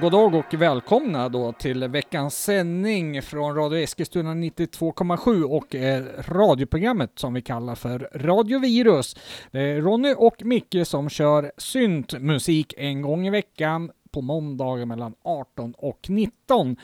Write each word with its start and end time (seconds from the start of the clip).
god 0.00 0.12
dag 0.12 0.34
och 0.34 0.54
välkomna 0.54 1.28
då 1.28 1.52
till 1.52 1.88
veckans 1.88 2.44
sändning 2.44 3.22
från 3.22 3.54
Radio 3.54 3.78
Eskilstuna 3.78 4.34
92,7 4.34 5.42
och 5.42 5.74
eh, 5.74 6.04
radioprogrammet 6.28 7.10
som 7.14 7.34
vi 7.34 7.42
kallar 7.42 7.74
för 7.74 8.08
Radio 8.14 8.58
Virus. 8.58 9.16
Det 9.50 9.60
är 9.60 9.80
Ronny 9.80 10.14
och 10.16 10.44
Micke 10.44 10.76
som 10.84 11.08
kör 11.08 11.52
syntmusik 11.56 12.74
en 12.76 13.02
gång 13.02 13.26
i 13.26 13.30
veckan 13.30 13.90
på 14.10 14.20
måndagar 14.20 14.86
mellan 14.86 15.14
18 15.22 15.74
och 15.78 16.06
19. 16.08 16.76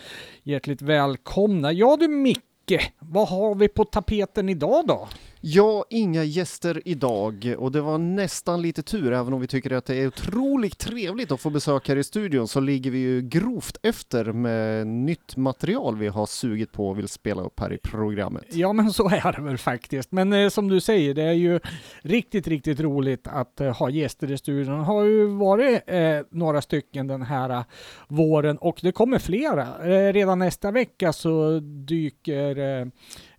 Hjärtligt 0.42 0.82
välkomna. 0.82 1.72
Ja 1.72 1.96
du 2.00 2.08
Micke, 2.08 2.92
vad 2.98 3.28
har 3.28 3.54
vi 3.54 3.68
på 3.68 3.84
tapeten 3.84 4.48
idag 4.48 4.86
då? 4.86 5.08
Ja, 5.46 5.84
inga 5.90 6.24
gäster 6.24 6.82
idag 6.84 7.54
och 7.58 7.72
det 7.72 7.80
var 7.80 7.98
nästan 7.98 8.62
lite 8.62 8.82
tur, 8.82 9.12
även 9.12 9.32
om 9.32 9.40
vi 9.40 9.46
tycker 9.46 9.70
att 9.72 9.84
det 9.84 9.96
är 9.96 10.06
otroligt 10.06 10.78
trevligt 10.78 11.32
att 11.32 11.40
få 11.40 11.50
besök 11.50 11.88
här 11.88 11.96
i 11.96 12.04
studion 12.04 12.48
så 12.48 12.60
ligger 12.60 12.90
vi 12.90 12.98
ju 12.98 13.22
grovt 13.22 13.78
efter 13.82 14.24
med 14.32 14.86
nytt 14.86 15.36
material 15.36 15.96
vi 15.96 16.08
har 16.08 16.26
sugit 16.26 16.72
på 16.72 16.88
och 16.88 16.98
vill 16.98 17.08
spela 17.08 17.42
upp 17.42 17.60
här 17.60 17.72
i 17.72 17.78
programmet. 17.78 18.44
Ja, 18.50 18.72
men 18.72 18.92
så 18.92 19.08
är 19.08 19.32
det 19.32 19.42
väl 19.42 19.58
faktiskt. 19.58 20.12
Men 20.12 20.32
eh, 20.32 20.48
som 20.48 20.68
du 20.68 20.80
säger, 20.80 21.14
det 21.14 21.22
är 21.22 21.32
ju 21.32 21.60
riktigt, 22.02 22.48
riktigt 22.48 22.80
roligt 22.80 23.26
att 23.26 23.60
eh, 23.60 23.76
ha 23.76 23.90
gäster 23.90 24.32
i 24.32 24.38
studion. 24.38 24.78
Det 24.78 24.84
har 24.84 25.04
ju 25.04 25.26
varit 25.26 25.82
eh, 25.86 26.20
några 26.30 26.62
stycken 26.62 27.06
den 27.06 27.22
här 27.22 27.50
eh, 27.50 27.64
våren 28.08 28.58
och 28.58 28.78
det 28.82 28.92
kommer 28.92 29.18
flera. 29.18 29.62
Eh, 29.62 30.12
redan 30.12 30.38
nästa 30.38 30.70
vecka 30.70 31.12
så 31.12 31.60
dyker 31.60 32.80
eh, 32.80 32.86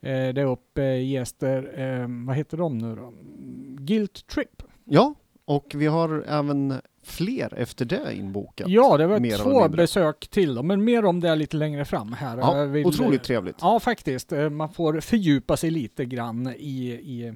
eh, 0.01 0.11
eh, 0.11 0.33
det 0.33 0.43
upp 0.43 0.77
eh, 0.77 1.03
gäster, 1.05 1.79
eh, 1.79 2.07
vad 2.27 2.35
heter 2.35 2.57
de 2.57 2.77
nu 2.77 2.95
då? 2.95 3.13
Guilt 3.83 4.27
Trip. 4.27 4.63
Ja, 4.83 5.13
och 5.45 5.71
vi 5.75 5.85
har 5.87 6.25
även 6.27 6.73
fler 7.03 7.53
efter 7.53 7.85
det 7.85 8.13
inbokat. 8.15 8.67
Ja, 8.69 8.97
det 8.97 9.07
var 9.07 9.19
mer 9.19 9.37
två 9.37 9.67
besök 9.69 10.27
till 10.27 10.55
dem, 10.55 10.67
men 10.67 10.83
mer 10.83 11.05
om 11.05 11.19
det 11.19 11.35
lite 11.35 11.57
längre 11.57 11.85
fram 11.85 12.13
här. 12.13 12.37
Ja, 12.37 12.57
Jag 12.57 12.67
vill- 12.67 12.85
otroligt 12.85 13.23
trevligt. 13.23 13.55
Ja, 13.61 13.79
faktiskt. 13.79 14.31
Eh, 14.31 14.49
Man 14.49 14.69
får 14.69 14.99
fördjupa 14.99 15.57
sig 15.57 15.69
lite 15.71 16.05
grann 16.05 16.53
i, 16.57 16.87
i 16.91 17.33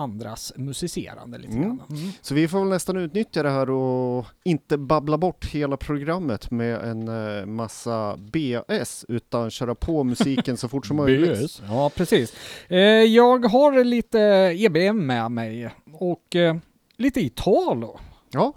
andras 0.00 0.52
musicerande 0.56 1.38
lite 1.38 1.52
Mm. 1.56 1.62
grann. 1.62 1.82
Mm. 1.90 2.10
Så 2.22 2.34
vi 2.34 2.48
får 2.48 2.58
väl 2.60 2.68
nästan 2.68 2.96
utnyttja 2.96 3.42
det 3.42 3.50
här 3.50 3.70
och 3.70 4.26
inte 4.44 4.78
babbla 4.78 5.18
bort 5.18 5.44
hela 5.44 5.76
programmet 5.76 6.50
med 6.50 6.74
en 6.82 7.08
eh, 7.38 7.46
massa 7.46 8.16
BS, 8.16 9.04
utan 9.08 9.50
köra 9.50 9.74
på 9.74 10.04
musiken 10.04 10.56
så 10.56 10.68
fort 10.68 10.86
som 10.86 10.96
möjligt. 10.96 11.62
Ja, 11.68 11.90
precis. 11.96 12.34
Eh, 12.68 12.78
Jag 12.80 13.44
har 13.44 13.84
lite 13.84 14.18
EBM 14.58 15.06
med 15.06 15.30
mig 15.30 15.70
och 15.92 16.36
eh, 16.36 16.56
lite 16.96 17.20
Italo. 17.20 17.98
Ja, 18.30 18.52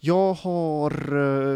jag 0.00 0.32
har 0.34 0.90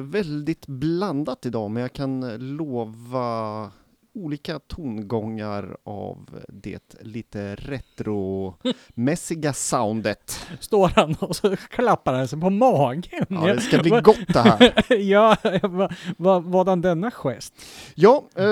väldigt 0.01 0.67
blandat 0.67 1.47
idag, 1.47 1.71
men 1.71 1.81
jag 1.81 1.93
kan 1.93 2.37
lova 2.57 3.71
olika 4.19 4.59
tongångar 4.59 5.77
av 5.85 6.41
det 6.49 6.97
lite 7.01 7.55
retromässiga 7.55 9.53
soundet. 9.53 10.47
Står 10.61 10.89
han 10.89 11.15
och 11.21 11.37
så 11.37 11.57
klappar 11.57 12.15
han 12.15 12.29
sig 12.29 12.41
på 12.41 12.51
magen. 12.51 13.03
Ja, 13.29 13.55
det 13.55 13.61
ska 13.61 13.79
bli 13.79 13.91
gott 13.91 14.19
det 14.29 14.39
här. 14.41 14.93
ja, 14.95 15.37
vad 15.63 15.93
va, 16.17 16.39
vadan 16.41 16.81
denna 16.81 17.11
gest? 17.11 17.55
Ja, 17.95 18.25
eh, 18.37 18.45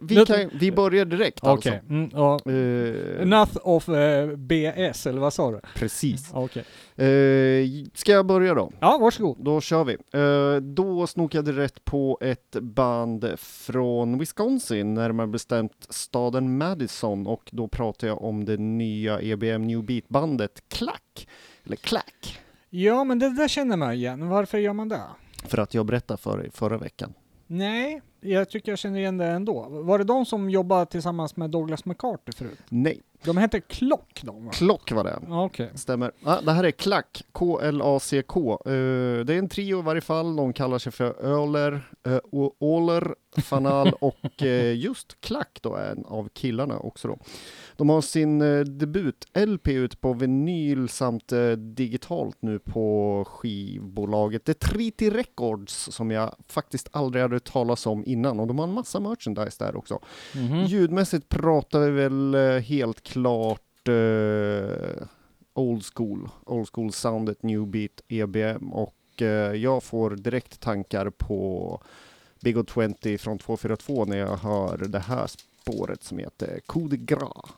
vi, 0.00 0.14
Nu- 0.14 0.24
kan, 0.24 0.50
vi 0.54 0.72
börjar 0.72 1.04
direkt 1.04 1.38
Okej. 1.42 1.72
alltså. 1.72 1.92
Mm, 1.92 2.10
ja. 2.12 2.40
Eh, 2.46 3.22
Enough 3.22 3.56
of 3.62 3.88
eh, 3.88 4.26
BS, 4.36 5.06
eller 5.06 5.20
vad 5.20 5.32
sa 5.32 5.50
du? 5.50 5.60
precis. 5.74 6.30
Okej. 6.32 6.64
Eh, 6.96 7.66
ska 7.94 8.12
jag 8.12 8.26
börja 8.26 8.54
då? 8.54 8.72
Ja, 8.80 8.98
varsågod. 9.00 9.36
Då 9.44 9.60
kör 9.60 9.84
vi. 9.84 9.92
Eh, 10.12 10.56
då 10.62 11.06
snokade 11.06 11.50
jag 11.50 11.58
rätt 11.58 11.84
på 11.84 12.18
ett 12.20 12.56
band 12.60 13.30
från 13.38 14.18
Wisconsin, 14.18 14.98
närmare 15.12 15.26
bestämt 15.26 15.86
staden 15.88 16.58
Madison 16.58 17.26
och 17.26 17.48
då 17.52 17.68
pratar 17.68 18.06
jag 18.06 18.22
om 18.22 18.44
det 18.44 18.56
nya 18.56 19.20
EBM 19.20 19.62
New 19.66 19.82
Beat-bandet 19.84 20.62
Clack, 20.68 21.28
eller 21.64 21.76
Clack, 21.76 22.38
Ja, 22.70 23.04
men 23.04 23.18
det 23.18 23.36
där 23.36 23.48
känner 23.48 23.76
man 23.76 23.92
igen. 23.92 24.28
Varför 24.28 24.58
gör 24.58 24.72
man 24.72 24.88
det? 24.88 25.00
för 25.44 25.58
att 25.58 25.74
jag 25.74 25.86
berättade 25.86 26.18
för 26.18 26.38
dig 26.38 26.50
förra 26.50 26.78
veckan. 26.78 27.14
Nej, 27.46 28.02
jag 28.20 28.50
tycker 28.50 28.72
jag 28.72 28.78
känner 28.78 28.98
igen 28.98 29.18
det 29.18 29.26
ändå. 29.26 29.66
Var 29.68 29.98
det 29.98 30.04
de 30.04 30.26
som 30.26 30.50
jobbade 30.50 30.86
tillsammans 30.86 31.36
med 31.36 31.50
Douglas 31.50 31.84
McCarthy 31.84 32.32
förut? 32.32 32.58
Nej, 32.68 33.00
De 33.24 33.36
hette 33.36 33.60
Klock 33.60 34.20
de 34.24 34.44
va? 34.44 34.50
Klock 34.52 34.92
var 34.92 35.04
det. 35.04 35.18
Okej. 35.28 35.70
Stämmer. 35.74 36.12
Ja, 36.24 36.40
det 36.40 36.52
här 36.52 36.64
är 36.64 36.70
Klack, 36.70 37.24
K-L-A-C-K. 37.32 38.52
Eh, 38.66 38.72
det 39.24 39.34
är 39.34 39.38
en 39.38 39.48
trio 39.48 39.78
i 39.78 39.82
varje 39.82 40.00
fall. 40.00 40.36
De 40.36 40.52
kallar 40.52 40.78
sig 40.78 40.92
för 40.92 41.24
Öler, 41.24 41.90
uh, 42.08 42.18
Åler, 42.58 43.14
Fanal 43.36 43.92
och 44.00 44.42
eh, 44.42 44.76
just 44.76 45.20
Klack 45.20 45.58
då 45.62 45.74
är 45.74 45.90
en 45.90 46.04
av 46.04 46.28
killarna 46.28 46.78
också 46.78 47.08
då. 47.08 47.18
De 47.76 47.88
har 47.88 48.00
sin 48.00 48.42
uh, 48.42 48.64
debut-LP 48.64 49.68
ut 49.68 50.00
på 50.00 50.12
vinyl 50.12 50.88
samt 50.88 51.32
eh, 51.32 51.50
digitalt 51.50 52.36
nu 52.40 52.58
på 52.58 53.24
skivbolaget 53.28 54.44
Detriti 54.44 55.10
Records 55.10 55.88
som 55.92 56.10
jag 56.10 56.34
faktiskt 56.48 56.88
aldrig 56.92 57.22
hade 57.22 57.34
hört 57.34 57.52
talas 57.52 57.86
om 57.86 58.04
innan 58.06 58.40
och 58.40 58.46
de 58.46 58.58
har 58.58 58.66
en 58.66 58.72
massa 58.72 59.00
merchandise 59.00 59.64
där 59.64 59.76
också. 59.76 60.00
Mhm. 60.34 60.64
Ljudmässigt 60.64 61.28
pratar 61.28 61.80
vi 61.80 61.90
väl 61.90 62.34
eh, 62.34 62.58
helt 62.58 63.02
klart 63.02 63.88
eh, 63.88 65.06
old 65.54 65.84
school, 65.94 66.28
old 66.46 66.68
school 66.72 66.92
soundet, 66.92 67.42
new 67.42 67.66
beat, 67.66 68.00
EBM 68.08 68.72
och 68.72 69.22
eh, 69.22 69.54
jag 69.54 69.82
får 69.82 70.10
direkt 70.10 70.60
tankar 70.60 71.10
på 71.10 71.82
Big 72.42 72.58
O 72.58 72.64
20 72.74 73.18
från 73.18 73.38
242 73.38 74.04
när 74.04 74.16
jag 74.16 74.36
hör 74.36 74.76
det 74.88 74.98
här 74.98 75.26
spåret 75.26 76.02
som 76.02 76.18
heter 76.18 76.60
Coup 76.66 76.90
de 76.90 76.96
Gras. 76.96 77.50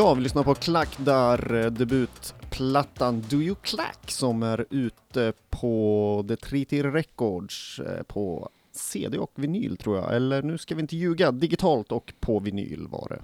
Ja, 0.00 0.14
vi 0.14 0.20
lyssnar 0.20 0.42
på 0.42 0.54
Klack 0.54 0.96
där 0.98 1.54
eh, 1.54 1.70
debutplattan 1.70 3.24
Do 3.30 3.36
You 3.36 3.54
Clack 3.62 4.10
som 4.10 4.42
är 4.42 4.66
ute 4.70 5.32
på 5.50 6.24
The 6.28 6.36
Treaty 6.36 6.82
Records 6.82 7.80
eh, 7.80 8.02
på 8.02 8.48
CD 8.72 9.18
och 9.18 9.32
vinyl 9.34 9.76
tror 9.76 9.96
jag, 9.96 10.14
eller 10.16 10.42
nu 10.42 10.58
ska 10.58 10.74
vi 10.74 10.80
inte 10.80 10.96
ljuga, 10.96 11.32
digitalt 11.32 11.92
och 11.92 12.12
på 12.20 12.38
vinyl 12.38 12.86
var 12.90 13.06
det. 13.08 13.22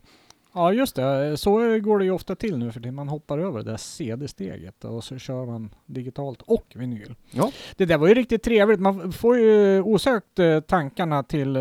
Ja 0.53 0.73
just 0.73 0.97
det, 0.97 1.37
så 1.37 1.79
går 1.79 1.99
det 1.99 2.05
ju 2.05 2.11
ofta 2.11 2.35
till 2.35 2.59
nu 2.59 2.73
för 2.73 2.81
tiden. 2.81 2.95
Man 2.95 3.09
hoppar 3.09 3.39
över 3.39 3.59
det 3.59 3.71
där 3.71 3.77
CD-steget 3.77 4.85
och 4.85 5.05
så 5.05 5.19
kör 5.19 5.47
man 5.47 5.75
digitalt 5.87 6.43
och 6.43 6.67
vinyl. 6.75 7.15
Ja. 7.31 7.53
Det 7.77 7.85
där 7.85 7.99
var 7.99 8.09
ju 8.09 8.15
riktigt 8.15 8.43
trevligt. 8.43 8.81
Man 8.81 9.13
får 9.13 9.39
ju 9.39 9.83
osökt 9.83 10.39
eh, 10.39 10.61
tankarna 10.61 11.23
till 11.23 11.59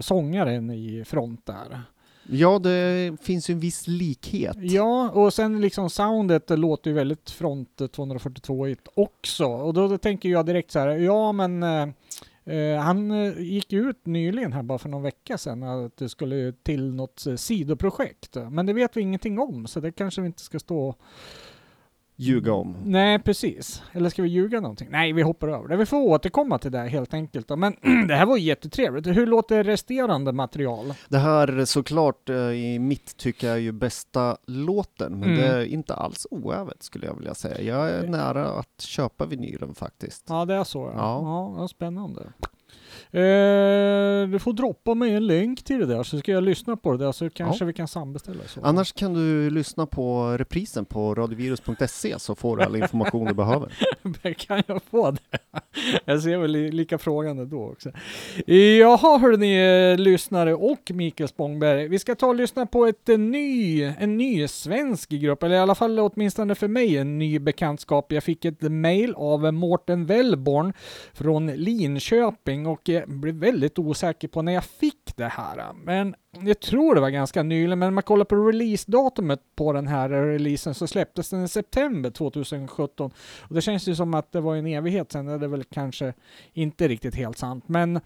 sångaren 0.00 0.70
i 0.70 1.04
front 1.04 1.46
där. 1.46 1.82
Ja, 2.30 2.58
det 2.58 3.16
finns 3.22 3.50
ju 3.50 3.52
en 3.52 3.60
viss 3.60 3.86
likhet. 3.86 4.56
Ja, 4.60 5.10
och 5.10 5.34
sen 5.34 5.60
liksom 5.60 5.90
soundet 5.90 6.50
låter 6.50 6.90
ju 6.90 6.94
väldigt 6.94 7.30
front 7.30 7.92
242 7.92 8.66
också. 8.94 9.46
Och 9.46 9.74
då, 9.74 9.88
då 9.88 9.98
tänker 9.98 10.28
jag 10.28 10.46
direkt 10.46 10.70
så 10.70 10.78
här, 10.78 10.88
ja 10.88 11.32
men 11.32 11.62
Eh, 12.48 12.56
eh 12.56 12.80
han 12.80 13.10
eh, 13.10 13.40
gick 13.40 13.72
ut 13.72 14.06
nyligen 14.06 14.52
här 14.52 14.62
bara 14.62 14.78
för 14.78 14.88
någon 14.88 15.02
vecka 15.02 15.38
sedan 15.38 15.62
att 15.62 15.96
det 15.96 16.08
skulle 16.08 16.52
till 16.52 16.94
något 16.94 17.26
eh, 17.26 17.34
sidoprojekt. 17.34 18.36
Men 18.50 18.66
det 18.66 18.72
vet 18.72 18.96
vi 18.96 19.00
ingenting 19.00 19.38
om 19.38 19.66
så 19.66 19.80
det 19.80 19.92
kanske 19.92 20.20
vi 20.20 20.26
inte 20.26 20.42
ska 20.42 20.58
stå 20.58 20.94
ljuga 22.20 22.52
om. 22.52 22.76
Nej, 22.84 23.18
precis. 23.18 23.82
Eller 23.92 24.10
ska 24.10 24.22
vi 24.22 24.28
ljuga 24.28 24.60
någonting? 24.60 24.88
Nej, 24.90 25.12
vi 25.12 25.22
hoppar 25.22 25.48
över 25.48 25.68
det. 25.68 25.76
Vi 25.76 25.86
får 25.86 25.96
återkomma 25.96 26.58
till 26.58 26.72
det 26.72 26.78
helt 26.78 27.14
enkelt. 27.14 27.48
Men 27.48 27.76
det 28.08 28.14
här 28.14 28.26
var 28.26 28.36
jättetrevligt. 28.36 29.06
Hur 29.06 29.26
låter 29.26 29.64
resterande 29.64 30.32
material? 30.32 30.94
Det 31.08 31.18
här 31.18 31.64
såklart 31.64 32.30
i 32.54 32.78
mitt 32.78 33.16
tycke 33.16 33.48
är 33.48 33.56
ju 33.56 33.72
bästa 33.72 34.36
låten, 34.46 35.20
men 35.20 35.28
mm. 35.28 35.40
det 35.40 35.46
är 35.46 35.64
inte 35.64 35.94
alls 35.94 36.26
oävet 36.30 36.82
skulle 36.82 37.06
jag 37.06 37.14
vilja 37.14 37.34
säga. 37.34 37.60
Jag 37.60 37.90
är 37.90 38.08
nära 38.08 38.46
att 38.46 38.80
köpa 38.80 39.26
vinylen 39.26 39.74
faktiskt. 39.74 40.24
Ja, 40.28 40.44
det 40.44 40.54
är 40.54 40.64
så. 40.64 40.78
Ja, 40.78 40.92
ja. 40.96 41.54
ja 41.58 41.68
spännande. 41.68 42.22
Eh, 43.10 44.28
du 44.28 44.38
får 44.38 44.52
droppa 44.52 44.94
mig 44.94 45.14
en 45.14 45.26
länk 45.26 45.64
till 45.64 45.78
det 45.78 45.86
där 45.86 46.02
så 46.02 46.18
ska 46.18 46.32
jag 46.32 46.44
lyssna 46.44 46.76
på 46.76 46.92
det 46.92 47.04
där 47.04 47.12
så 47.12 47.30
kanske 47.30 47.64
ja. 47.64 47.66
vi 47.66 47.72
kan 47.72 47.88
sambeställa. 47.88 48.40
Så. 48.46 48.60
Annars 48.62 48.92
kan 48.92 49.14
du 49.14 49.50
lyssna 49.50 49.86
på 49.86 50.36
reprisen 50.38 50.84
på 50.84 51.14
radiovirus.se 51.14 52.18
så 52.18 52.34
får 52.34 52.56
du 52.56 52.62
all 52.62 52.76
information 52.76 53.26
du 53.26 53.34
behöver. 53.34 53.72
kan 54.38 54.62
jag 54.66 54.82
få 54.82 55.10
det? 55.10 55.38
Jag 56.04 56.22
ser 56.22 56.38
väl 56.38 56.52
lika 56.52 56.98
frågande 56.98 57.44
då 57.44 57.62
också. 57.62 57.90
Jaha 58.80 59.18
hörni 59.18 59.92
eh, 59.92 59.98
lyssnare 59.98 60.54
och 60.54 60.90
Mikael 60.94 61.28
Spångberg. 61.28 61.88
Vi 61.88 61.98
ska 61.98 62.14
ta 62.14 62.26
och 62.26 62.34
lyssna 62.34 62.66
på 62.66 62.86
ett 62.86 63.08
en 63.08 63.30
ny, 63.30 63.82
en 63.82 64.16
ny 64.16 64.48
svensk 64.48 65.10
grupp, 65.10 65.42
eller 65.42 65.56
i 65.56 65.58
alla 65.58 65.74
fall 65.74 65.98
åtminstone 65.98 66.54
för 66.54 66.68
mig 66.68 66.96
en 66.96 67.18
ny 67.18 67.38
bekantskap. 67.38 68.12
Jag 68.12 68.24
fick 68.24 68.44
ett 68.44 68.62
mail 68.62 69.14
av 69.14 69.54
Mårten 69.54 70.06
Wellborn 70.06 70.72
från 71.12 71.46
Linköping 71.46 72.66
och 72.66 72.90
blev 73.06 73.34
väldigt 73.34 73.78
osäker 73.78 74.28
på 74.28 74.42
när 74.42 74.52
jag 74.52 74.64
fick 74.64 75.16
det 75.16 75.28
här. 75.28 75.72
Men 75.72 76.14
jag 76.44 76.60
tror 76.60 76.94
det 76.94 77.00
var 77.00 77.10
ganska 77.10 77.42
nyligen, 77.42 77.78
men 77.78 77.88
om 77.88 77.94
man 77.94 78.02
kollar 78.02 78.24
på 78.24 78.36
releasedatumet 78.36 79.40
på 79.56 79.72
den 79.72 79.86
här 79.86 80.08
releasen 80.08 80.74
så 80.74 80.86
släpptes 80.86 81.30
den 81.30 81.44
i 81.44 81.48
september 81.48 82.10
2017. 82.10 83.10
Och 83.40 83.54
det 83.54 83.60
känns 83.60 83.88
ju 83.88 83.94
som 83.94 84.14
att 84.14 84.32
det 84.32 84.40
var 84.40 84.56
en 84.56 84.66
evighet 84.66 85.12
sen, 85.12 85.26
det 85.26 85.32
är 85.32 85.48
väl 85.48 85.64
kanske 85.64 86.12
inte 86.52 86.88
riktigt 86.88 87.14
helt 87.14 87.38
sant. 87.38 87.64
Men 87.66 88.00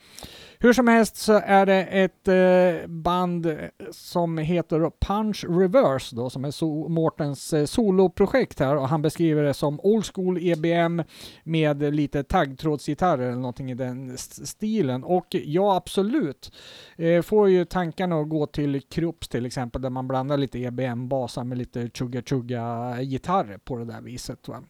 hur 0.58 0.72
som 0.72 0.88
helst 0.88 1.16
så 1.16 1.40
är 1.44 1.66
det 1.66 1.82
ett 1.84 2.28
eh, 2.28 2.88
band 2.88 3.58
som 3.90 4.38
heter 4.38 4.90
Punch 5.00 5.44
Reverse 5.48 6.16
då, 6.16 6.30
som 6.30 6.44
är 6.44 6.50
so 6.50 6.88
Mårtens 6.88 7.52
eh, 7.52 7.64
soloprojekt 7.64 8.60
här 8.60 8.76
och 8.76 8.88
han 8.88 9.02
beskriver 9.02 9.42
det 9.42 9.54
som 9.54 9.80
old 9.82 10.06
school 10.14 10.38
EBM 10.40 11.02
med 11.44 11.94
lite 11.94 12.22
taggtrådsgitarrer 12.22 13.22
eller 13.22 13.36
någonting 13.36 13.70
i 13.70 13.74
den 13.74 14.18
stilen. 14.18 15.04
Och 15.04 15.26
ja, 15.30 15.76
absolut, 15.76 16.52
eh, 16.96 17.22
får 17.22 17.48
ju 17.48 17.64
tankarna 17.64 18.16
att 18.22 18.28
gå 18.28 18.46
till 18.46 18.82
Krups 18.82 19.28
till 19.28 19.46
exempel, 19.46 19.82
där 19.82 19.90
man 19.90 20.08
blandar 20.08 20.36
lite 20.36 20.58
EBM-basar 20.58 21.44
med 21.44 21.58
lite 21.58 21.88
chugga-chugga-gitarrer 21.88 23.58
på 23.58 23.76
det 23.76 23.84
där 23.84 24.00
viset. 24.00 24.48
Va? 24.48 24.62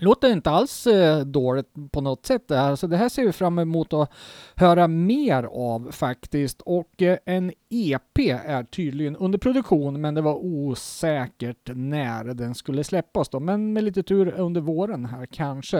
Låter 0.00 0.32
inte 0.32 0.50
alls 0.50 0.86
eh, 0.86 1.20
dåligt 1.20 1.72
på 1.90 2.00
något 2.00 2.26
sätt 2.26 2.48
det 2.48 2.56
här, 2.56 2.76
så 2.76 2.86
det 2.86 2.96
här 2.96 3.08
ser 3.08 3.24
vi 3.24 3.32
fram 3.32 3.58
emot 3.58 3.92
att 3.92 4.12
höra 4.54 4.88
mer 4.88 5.42
av 5.42 5.90
faktiskt. 5.92 6.62
Och 6.62 7.02
eh, 7.02 7.18
en 7.24 7.52
EP 7.68 8.18
är 8.44 8.64
tydligen 8.64 9.16
under 9.16 9.38
produktion, 9.38 10.00
men 10.00 10.14
det 10.14 10.20
var 10.20 10.34
osäkert 10.34 11.70
när 11.74 12.24
den 12.24 12.54
skulle 12.54 12.84
släppas 12.84 13.28
då. 13.28 13.40
Men 13.40 13.72
med 13.72 13.84
lite 13.84 14.02
tur 14.02 14.34
under 14.36 14.60
våren 14.60 15.04
här 15.04 15.26
kanske. 15.26 15.78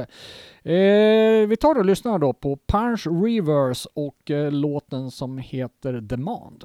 Eh, 0.63 1.49
vi 1.49 1.57
tar 1.61 1.79
och 1.79 1.85
lyssnar 1.85 2.19
då 2.19 2.33
på 2.33 2.59
Punch 2.67 3.07
Reverse 3.07 3.89
och 3.95 4.31
eh, 4.31 4.53
låten 4.53 5.11
som 5.11 5.39
heter 5.39 5.93
Demand. 5.93 6.65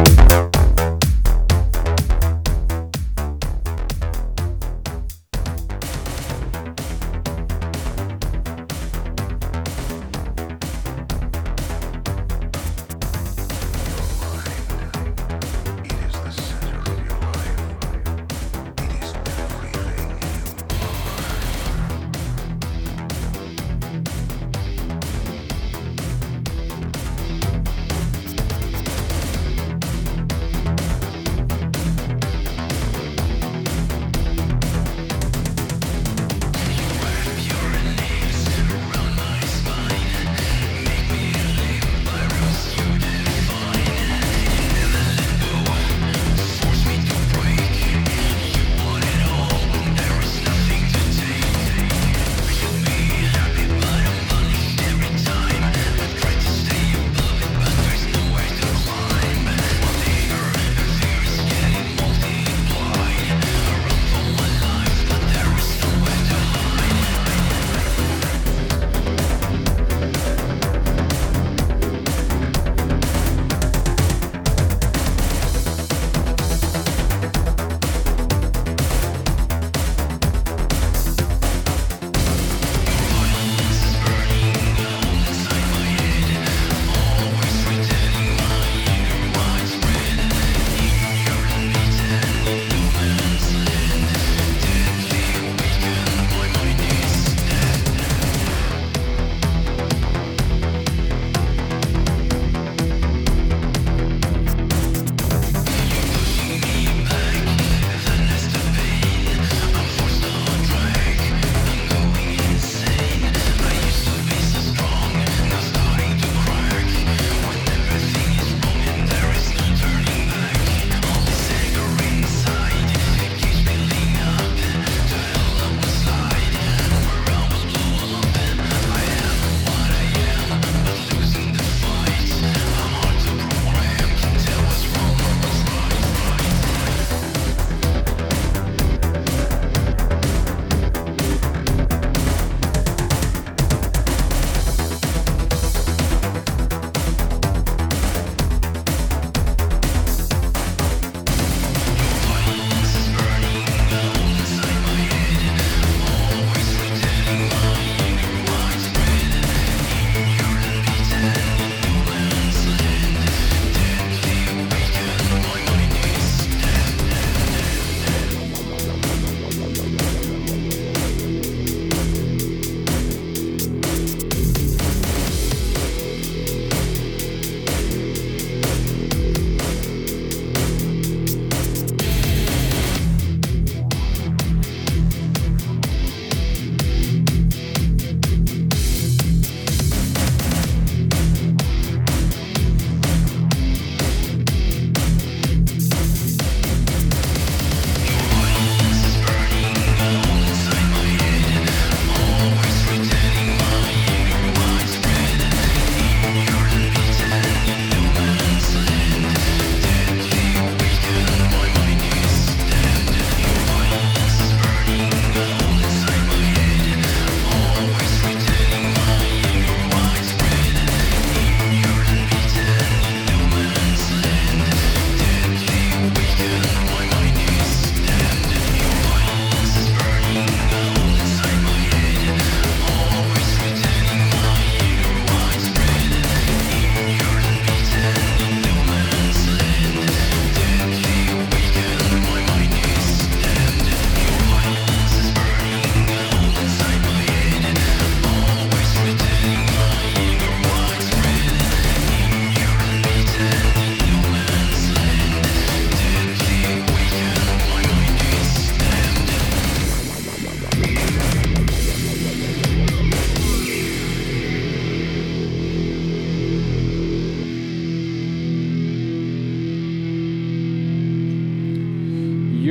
Música 0.00 0.99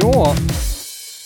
Ja, 0.01 0.35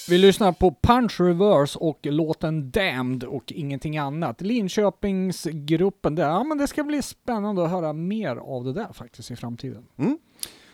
vi 0.10 0.18
lyssnar 0.18 0.52
på 0.52 0.76
Punch 0.82 1.20
Reverse 1.20 1.80
och 1.80 2.00
låten 2.02 2.72
Damned 2.72 3.24
och 3.24 3.52
ingenting 3.52 3.98
annat. 3.98 4.42
Linköpingsgruppen, 4.42 6.16
där, 6.16 6.24
ja 6.24 6.44
men 6.44 6.58
det 6.58 6.68
ska 6.68 6.84
bli 6.84 7.02
spännande 7.02 7.66
att 7.66 7.72
höra 7.72 7.94
mer 7.94 8.36
av 8.36 8.64
det 8.64 8.74
där 8.74 8.94
faktiskt 8.94 9.32
i 9.32 9.36
framtiden. 9.36 9.86
Mm. 9.98 10.18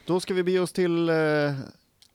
Då 0.05 0.19
ska 0.19 0.33
vi 0.33 0.43
bege 0.43 0.59
oss 0.59 0.71
till 0.71 1.09
eh, 1.09 1.15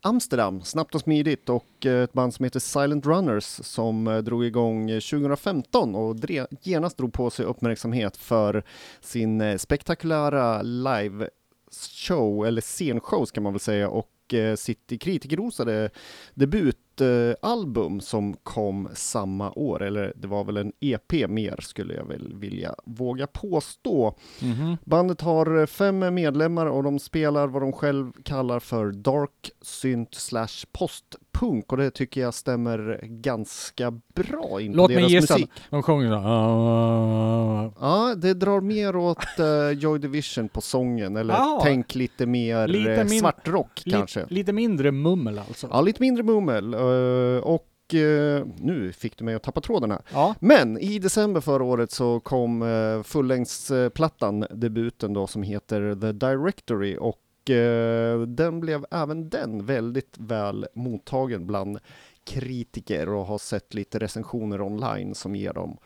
Amsterdam, 0.00 0.62
snabbt 0.62 0.94
och 0.94 1.00
smidigt 1.00 1.48
och 1.48 1.86
eh, 1.86 2.02
ett 2.02 2.12
band 2.12 2.34
som 2.34 2.44
heter 2.44 2.60
Silent 2.60 3.06
Runners 3.06 3.44
som 3.44 4.06
eh, 4.06 4.18
drog 4.18 4.44
igång 4.44 4.90
eh, 4.90 5.00
2015 5.00 5.94
och 5.94 6.16
dre, 6.16 6.46
genast 6.62 6.96
drog 6.96 7.12
på 7.12 7.30
sig 7.30 7.44
uppmärksamhet 7.44 8.16
för 8.16 8.64
sin 9.00 9.40
eh, 9.40 9.56
spektakulära 9.56 10.62
live 10.62 11.28
show, 11.92 12.46
eller 12.46 12.60
scenshow 12.60 13.24
ska 13.24 13.40
man 13.40 13.52
väl 13.52 13.60
säga, 13.60 13.88
och 13.88 14.08
eh, 14.32 14.54
sitt 14.54 14.92
kritikerrosade 15.00 15.90
debutalbum 16.34 18.00
som 18.00 18.36
kom 18.42 18.88
samma 18.94 19.52
år, 19.52 19.82
eller 19.82 20.12
det 20.16 20.28
var 20.28 20.44
väl 20.44 20.56
en 20.56 20.72
EP 20.80 21.28
mer 21.28 21.60
skulle 21.60 21.94
jag 21.94 22.08
väl 22.08 22.34
vilja 22.34 22.74
våga 22.84 23.26
påstå. 23.26 24.18
Mhm. 24.42 24.76
Bandet 24.84 25.20
har 25.20 25.66
fem 25.66 26.14
medlemmar 26.14 26.66
och 26.66 26.82
de 26.82 26.98
spelar 26.98 27.46
vad 27.46 27.62
de 27.62 27.72
själv 27.72 28.12
kallar 28.22 28.60
för 28.60 28.92
dark 28.92 29.50
synt 29.60 30.14
slash 30.14 30.64
postpunk 31.34 31.72
och 31.72 31.78
det 31.78 31.90
tycker 31.90 32.20
jag 32.20 32.34
stämmer 32.34 33.00
ganska 33.02 33.90
bra 34.14 34.60
in 34.60 34.72
på 34.72 34.76
Låt 34.76 34.88
mig 34.90 34.96
deras 34.98 35.10
gissa, 35.12 35.34
musik. 35.34 35.50
de 35.70 35.82
sjunger 35.82 36.08
så. 36.10 36.14
Ja, 37.80 38.14
det 38.16 38.34
drar 38.34 38.60
mer 38.60 38.96
åt 38.96 39.18
uh, 39.40 39.70
Joy 39.78 39.98
Division 39.98 40.48
på 40.48 40.60
sången, 40.60 41.16
eller 41.16 41.34
Ja. 41.34 41.60
tänk 41.62 41.94
lite 41.94 42.26
mer 42.26 42.68
Lite 42.68 42.92
eh, 42.94 43.04
min- 43.08 43.20
svartrock 43.20 43.82
kanske. 43.84 44.20
Lite, 44.20 44.34
lite 44.34 44.52
mindre 44.52 44.92
mummel 44.92 45.38
alltså. 45.38 45.68
Ja, 45.70 45.80
lite 45.80 46.02
mindre 46.02 46.22
mummel. 46.22 46.74
eh, 46.74 47.42
och 47.44 47.94
eh, 47.94 48.44
nu 48.56 48.92
fick 48.92 49.18
du 49.18 49.24
mig 49.24 49.34
att 49.34 49.42
tappa 49.42 49.60
tråden 49.60 49.90
här. 49.90 50.00
Ja. 50.12 50.34
Men 50.40 50.78
i 50.78 50.98
december 50.98 51.40
förra 51.40 51.64
året 51.64 51.90
så 51.92 52.20
kom 52.20 52.62
uh, 52.62 53.02
fullängdsplattan, 53.02 54.46
debuten 54.50 55.12
då, 55.12 55.26
som 55.26 55.42
heter 55.42 55.94
The 56.00 56.12
Directory 56.12 56.96
och 57.00 57.18
Eh, 57.50 58.20
den 58.20 58.60
blev 58.60 58.86
även 58.90 59.28
den 59.28 59.66
väldigt 59.66 60.18
väl 60.18 60.66
mottagen 60.74 61.46
bland 61.46 61.78
kritiker 62.24 63.08
och 63.08 63.26
har 63.26 63.38
sett 63.38 63.74
lite 63.74 63.98
recensioner 63.98 64.62
online 64.62 65.14
som 65.14 65.36
ger 65.36 65.52
dem 65.52 65.76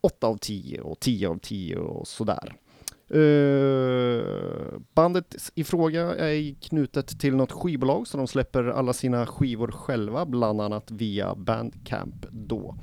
8 0.00 0.26
av 0.26 0.36
10 0.36 0.80
och 0.80 1.00
10 1.00 1.28
av 1.28 1.38
10 1.38 1.76
och 1.76 2.08
sådär. 2.08 2.54
Eh, 3.08 4.78
bandet 4.94 5.50
i 5.54 5.64
fråga 5.64 6.02
är 6.14 6.54
knutet 6.60 7.20
till 7.20 7.36
något 7.36 7.52
skivbolag 7.52 8.06
så 8.06 8.16
de 8.16 8.26
släpper 8.26 8.64
alla 8.64 8.92
sina 8.92 9.26
skivor 9.26 9.68
själva, 9.70 10.26
bland 10.26 10.60
annat 10.60 10.90
via 10.90 11.34
Bandcamp 11.34 12.26
då. 12.30 12.76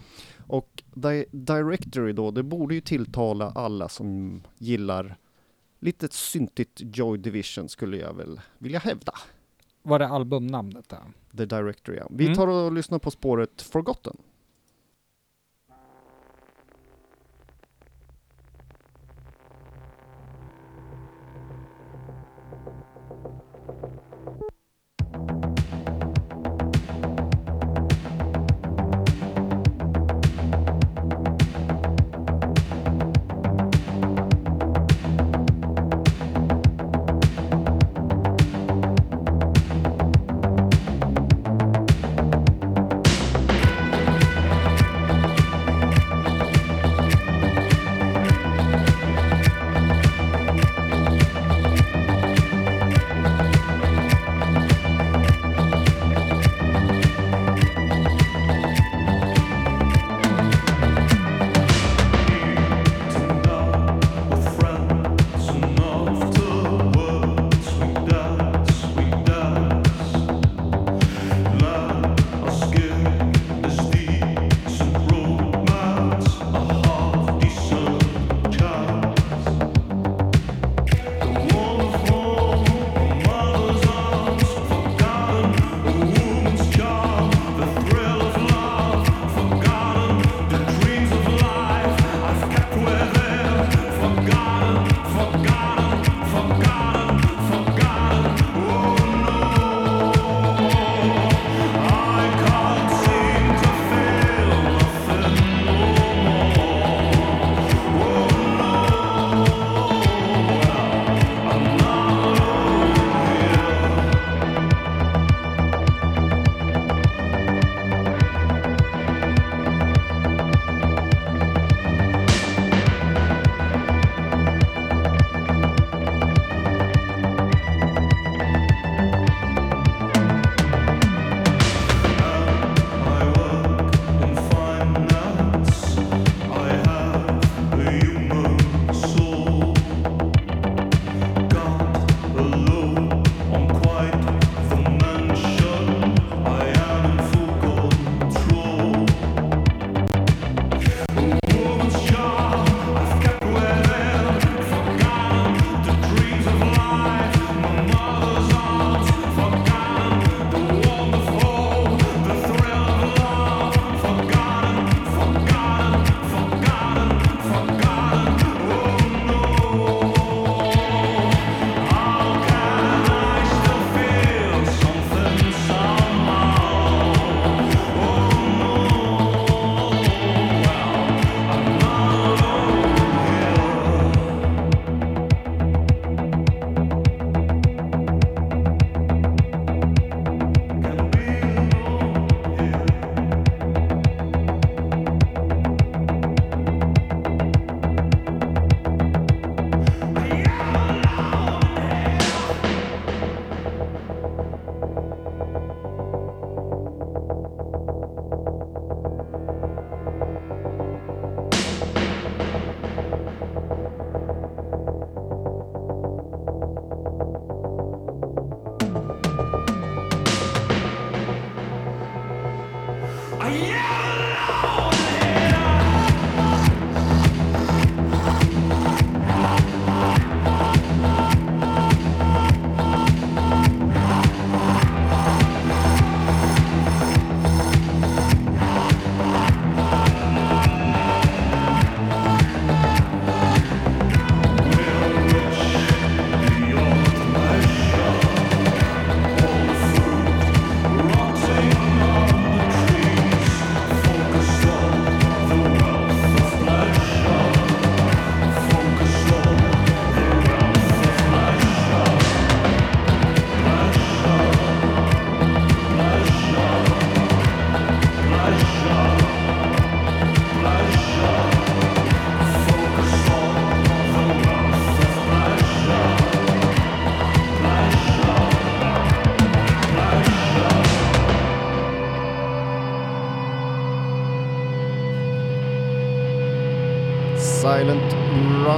Och 0.48 0.84
Di- 0.94 1.26
Directory 1.32 2.14
då, 2.14 2.32
det 2.32 2.44
borde 2.44 2.76
ju 2.76 2.82
tilltala 2.82 3.52
alla 3.56 3.90
som 3.90 4.42
gillar 4.58 5.16
lite 5.82 6.08
syntigt 6.14 6.82
Joy 6.96 7.18
Division 7.18 7.70
skulle 7.70 7.98
jag 7.98 8.14
väl 8.14 8.42
vilja 8.58 8.80
hävda. 8.80 9.14
Var 9.84 10.00
det 10.00 10.08
albumnamnet 10.08 10.90
där? 10.90 11.04
The 11.38 11.46
Directory, 11.46 11.98
ja. 11.98 12.08
Vi 12.12 12.26
Mm. 12.26 12.36
tar 12.38 12.48
och 12.48 12.72
lyssnar 12.72 13.00
på 13.00 13.12
spåret 13.12 13.62
Forgotten. 13.62 14.18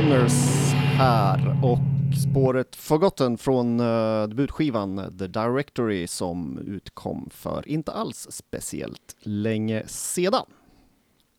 Runners 0.04 0.74
här 0.74 1.66
och 1.66 1.78
spåret 2.32 2.76
Forgotten 2.76 3.38
från 3.38 3.80
uh, 3.80 4.28
debutskivan 4.28 5.18
The 5.20 5.28
Directory 5.28 6.08
som 6.08 6.58
utkom 6.58 7.30
för 7.34 7.68
inte 7.70 7.92
alls 7.92 8.28
speciellt 8.30 9.16
länge 9.20 9.84
sedan. 9.88 10.46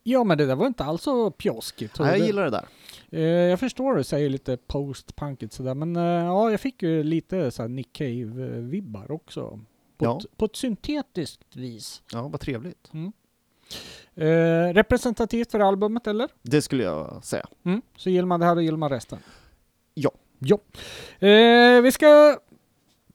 Ja, 0.02 0.24
men 0.24 0.38
det 0.38 0.46
där 0.46 0.56
var 0.56 0.66
inte 0.66 0.84
alls 0.84 1.02
så 1.02 1.30
pjoskigt. 1.30 1.98
Ja, 1.98 2.06
jag 2.06 2.18
gillar 2.18 2.44
det 2.44 2.50
där. 2.50 2.66
Eh, 3.10 3.22
jag 3.22 3.60
förstår 3.60 3.94
du 3.94 4.04
säger 4.04 4.30
lite 4.30 4.56
post-punkigt 4.56 5.52
sådär, 5.52 5.74
men 5.74 5.96
eh, 5.96 6.02
ja, 6.02 6.50
jag 6.50 6.60
fick 6.60 6.82
ju 6.82 7.02
lite 7.02 7.50
så 7.50 7.68
Nick 7.68 7.98
Cave-vibbar 7.98 9.10
också. 9.10 9.60
På, 9.96 10.04
Ja. 10.04 10.18
ett, 10.18 10.36
på 10.36 10.44
ett 10.44 10.56
syntetiskt 10.56 11.56
vis. 11.56 12.02
Ja, 12.12 12.28
vad 12.28 12.40
trevligt. 12.40 12.90
Eh, 14.16 14.72
representativt 14.74 15.50
för 15.50 15.60
albumet, 15.60 16.06
eller? 16.06 16.28
Det 16.42 16.62
skulle 16.62 16.82
jag 16.82 17.24
säga. 17.24 17.46
Mm. 17.64 17.82
Så 17.96 18.10
gillar 18.10 18.26
man 18.26 18.40
det 18.40 18.46
här 18.46 18.56
och 18.56 18.62
gillar 18.62 18.78
man 18.78 18.90
resten? 18.90 19.18
Ja. 19.94 20.10
Ja. 20.38 20.58
Eh, 21.28 21.80
vi 21.82 21.92
ska 21.92 22.36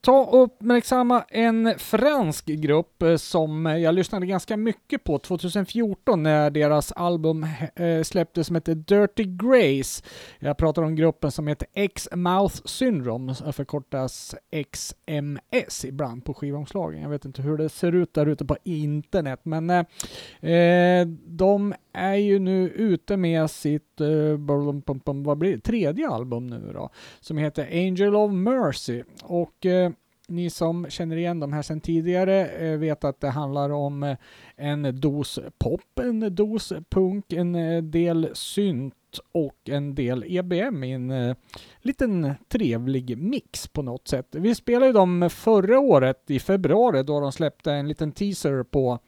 ta 0.02 0.20
och 0.20 0.44
uppmärksamma 0.44 1.26
en 1.30 1.74
fransk 1.78 2.46
grupp 2.46 3.02
eh, 3.02 3.16
som 3.16 3.68
eh, 3.68 3.78
jag 3.78 3.96
lyssnade 3.96 4.26
ganska 4.26 4.58
mycket 4.58 5.04
på 5.04 5.20
2014 5.20 6.24
när 6.24 6.50
deras 6.50 6.92
album 6.92 7.46
eh, 7.76 8.04
släpptes 8.04 8.48
som 8.48 8.56
heter 8.56 8.76
Dirty 8.76 9.24
Grace. 9.24 10.04
Jag 10.40 10.58
pratar 10.58 10.82
om 10.82 10.96
gruppen 10.96 11.32
som 11.32 11.48
heter 11.48 11.68
X-Mouth 11.74 12.56
Syndrome, 12.66 13.36
som 13.36 13.54
förkortas 13.54 14.36
XMS 14.72 15.86
ibland 15.86 16.26
på 16.26 16.34
skivomslagen. 16.34 17.02
Jag 17.02 17.10
vet 17.10 17.26
inte 17.26 17.42
hur 17.42 17.58
det 17.58 17.70
ser 17.70 17.96
ut 17.96 18.14
där 18.14 18.26
ute 18.26 18.46
på 18.46 18.58
internet, 18.64 19.40
men 19.44 19.70
eh, 19.70 21.08
de 21.26 21.74
är 22.00 22.16
ju 22.16 22.40
nu 22.40 22.70
ute 22.70 23.18
med 23.18 23.50
sitt, 23.50 24.02
uh, 24.02 24.38
bum, 24.38 24.80
bum, 24.80 25.02
bum, 25.06 25.24
vad 25.24 25.38
blir 25.38 25.52
det, 25.56 25.62
tredje 25.62 26.10
album 26.10 26.48
nu 26.48 26.72
då, 26.74 26.90
som 27.20 27.38
heter 27.38 27.68
Angel 27.72 28.16
of 28.16 28.32
Mercy. 28.32 29.04
Och 29.24 29.66
uh, 29.66 29.90
ni 30.30 30.50
som 30.50 30.90
känner 30.90 31.18
igen 31.18 31.40
de 31.40 31.54
här 31.54 31.62
sedan 31.62 31.82
tidigare 31.82 32.48
eh, 32.48 32.78
vet 32.78 33.04
att 33.04 33.22
det 33.22 33.30
handlar 33.30 33.70
om 33.70 34.16
en 34.56 35.00
dos 35.00 35.40
pop, 35.58 36.00
en 36.00 36.36
dos 36.36 36.74
punk, 36.90 37.34
en 37.34 37.54
del 37.92 38.30
synt 38.34 38.96
och 39.32 39.70
en 39.70 39.96
del 39.96 40.24
EBM 40.28 40.84
i 40.84 40.92
en 40.92 41.12
eh, 41.12 41.36
liten 41.82 42.34
trevlig 42.48 43.18
mix 43.18 43.68
på 43.68 43.82
något 43.82 44.08
sätt. 44.08 44.28
Vi 44.32 44.56
spelade 44.56 44.86
ju 44.86 44.94
dem 44.94 45.30
förra 45.32 45.80
året 45.80 46.32
i 46.32 46.40
februari 46.40 47.04
då 47.04 47.20
de 47.20 47.32
släppte 47.32 47.72
en 47.74 47.88
liten 47.88 48.12
teaser 48.12 48.64
på 48.64 49.00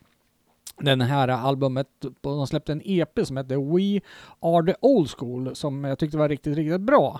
den 0.83 1.01
här 1.01 1.27
albumet, 1.27 1.87
de 2.21 2.47
släppte 2.47 2.71
en 2.71 2.81
EP 2.85 3.19
som 3.23 3.37
hette 3.37 3.55
We 3.55 4.01
Are 4.39 4.65
The 4.65 4.75
Old 4.81 5.09
School 5.09 5.55
som 5.55 5.83
jag 5.83 5.99
tyckte 5.99 6.17
var 6.17 6.29
riktigt, 6.29 6.55
riktigt 6.55 6.81
bra. 6.81 7.19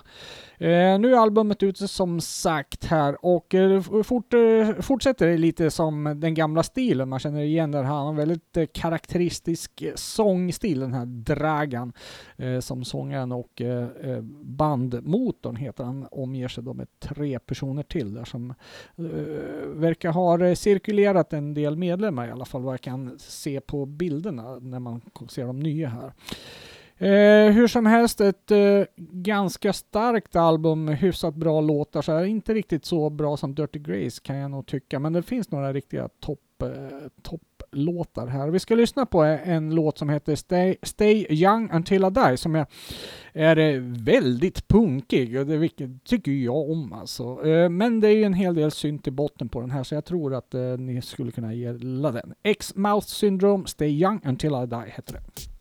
Eh, 0.58 0.98
nu 0.98 1.14
är 1.14 1.18
albumet 1.18 1.62
ute 1.62 1.88
som 1.88 2.20
sagt 2.20 2.84
här 2.84 3.24
och 3.24 3.54
eh, 3.54 3.80
fort, 3.80 4.34
eh, 4.34 4.80
fortsätter 4.80 5.26
det 5.26 5.36
lite 5.36 5.70
som 5.70 6.20
den 6.20 6.34
gamla 6.34 6.62
stilen 6.62 7.08
man 7.08 7.18
känner 7.18 7.42
igen 7.42 7.70
den 7.70 7.84
han 7.84 8.06
har 8.06 8.12
väldigt 8.12 8.56
eh, 8.56 8.66
karaktäristisk 8.72 9.84
sångstil, 9.94 10.80
den 10.80 10.94
här 10.94 11.06
Dragan 11.06 11.92
eh, 12.36 12.60
som 12.60 12.84
sångaren 12.84 13.32
och 13.32 13.60
eh, 13.60 13.86
eh, 14.02 14.20
bandmotorn 14.42 15.56
heter 15.56 15.84
han, 15.84 16.06
omger 16.10 16.48
sig 16.48 16.64
då 16.64 16.74
med 16.74 16.86
tre 17.00 17.38
personer 17.38 17.82
till 17.82 18.14
där 18.14 18.24
som 18.24 18.50
eh, 18.96 19.04
verkar 19.66 20.12
ha 20.12 20.54
cirkulerat 20.54 21.32
en 21.32 21.54
del 21.54 21.76
medlemmar 21.76 22.28
i 22.28 22.30
alla 22.30 22.44
fall 22.44 22.62
vad 22.62 22.72
jag 22.72 22.80
kan 22.80 23.18
se 23.18 23.51
på 23.60 23.86
bilderna 23.86 24.58
när 24.58 24.78
man 24.78 25.00
ser 25.28 25.46
de 25.46 25.60
nya 25.60 25.88
här. 25.88 26.12
Eh, 27.02 27.52
hur 27.52 27.68
som 27.68 27.86
helst 27.86 28.20
ett 28.20 28.50
eh, 28.50 28.82
ganska 28.96 29.72
starkt 29.72 30.36
album, 30.36 30.88
hyfsat 30.88 31.34
bra 31.34 31.60
låtar, 31.60 32.02
så 32.02 32.12
här, 32.12 32.24
inte 32.24 32.54
riktigt 32.54 32.84
så 32.84 33.10
bra 33.10 33.36
som 33.36 33.54
Dirty 33.54 33.78
Grace 33.78 34.20
kan 34.22 34.36
jag 34.36 34.50
nog 34.50 34.66
tycka, 34.66 34.98
men 34.98 35.12
det 35.12 35.22
finns 35.22 35.50
några 35.50 35.72
riktiga 35.72 36.08
topp 36.20 36.62
eh, 36.62 37.08
låtar 37.72 38.26
här. 38.26 38.48
Vi 38.48 38.58
ska 38.58 38.74
lyssna 38.74 39.06
på 39.06 39.22
en 39.22 39.74
låt 39.74 39.98
som 39.98 40.08
heter 40.08 40.36
Stay, 40.36 40.76
Stay 40.82 41.26
Young 41.30 41.70
Until 41.72 42.04
I 42.04 42.10
Die 42.10 42.36
som 42.36 42.54
är, 42.54 42.66
är 43.32 43.58
eh, 43.58 43.80
väldigt 44.04 44.68
punkig 44.68 45.38
och 45.38 45.46
det 45.46 45.56
vilket 45.56 46.04
tycker 46.04 46.32
jag 46.32 46.70
om 46.70 46.92
alltså. 46.92 47.46
Eh, 47.46 47.68
men 47.68 48.00
det 48.00 48.08
är 48.08 48.16
ju 48.16 48.24
en 48.24 48.34
hel 48.34 48.54
del 48.54 48.70
synt 48.70 49.06
i 49.06 49.10
botten 49.10 49.48
på 49.48 49.60
den 49.60 49.70
här 49.70 49.82
så 49.82 49.94
jag 49.94 50.04
tror 50.04 50.34
att 50.34 50.54
eh, 50.54 50.62
ni 50.62 51.02
skulle 51.02 51.32
kunna 51.32 51.54
gilla 51.54 52.12
den. 52.12 52.34
X-Mouth 52.42 53.06
Syndrome, 53.06 53.66
Stay 53.66 53.88
Young 53.88 54.20
Until 54.24 54.52
I 54.52 54.66
Die 54.66 54.92
heter 54.96 55.12
det. 55.12 55.51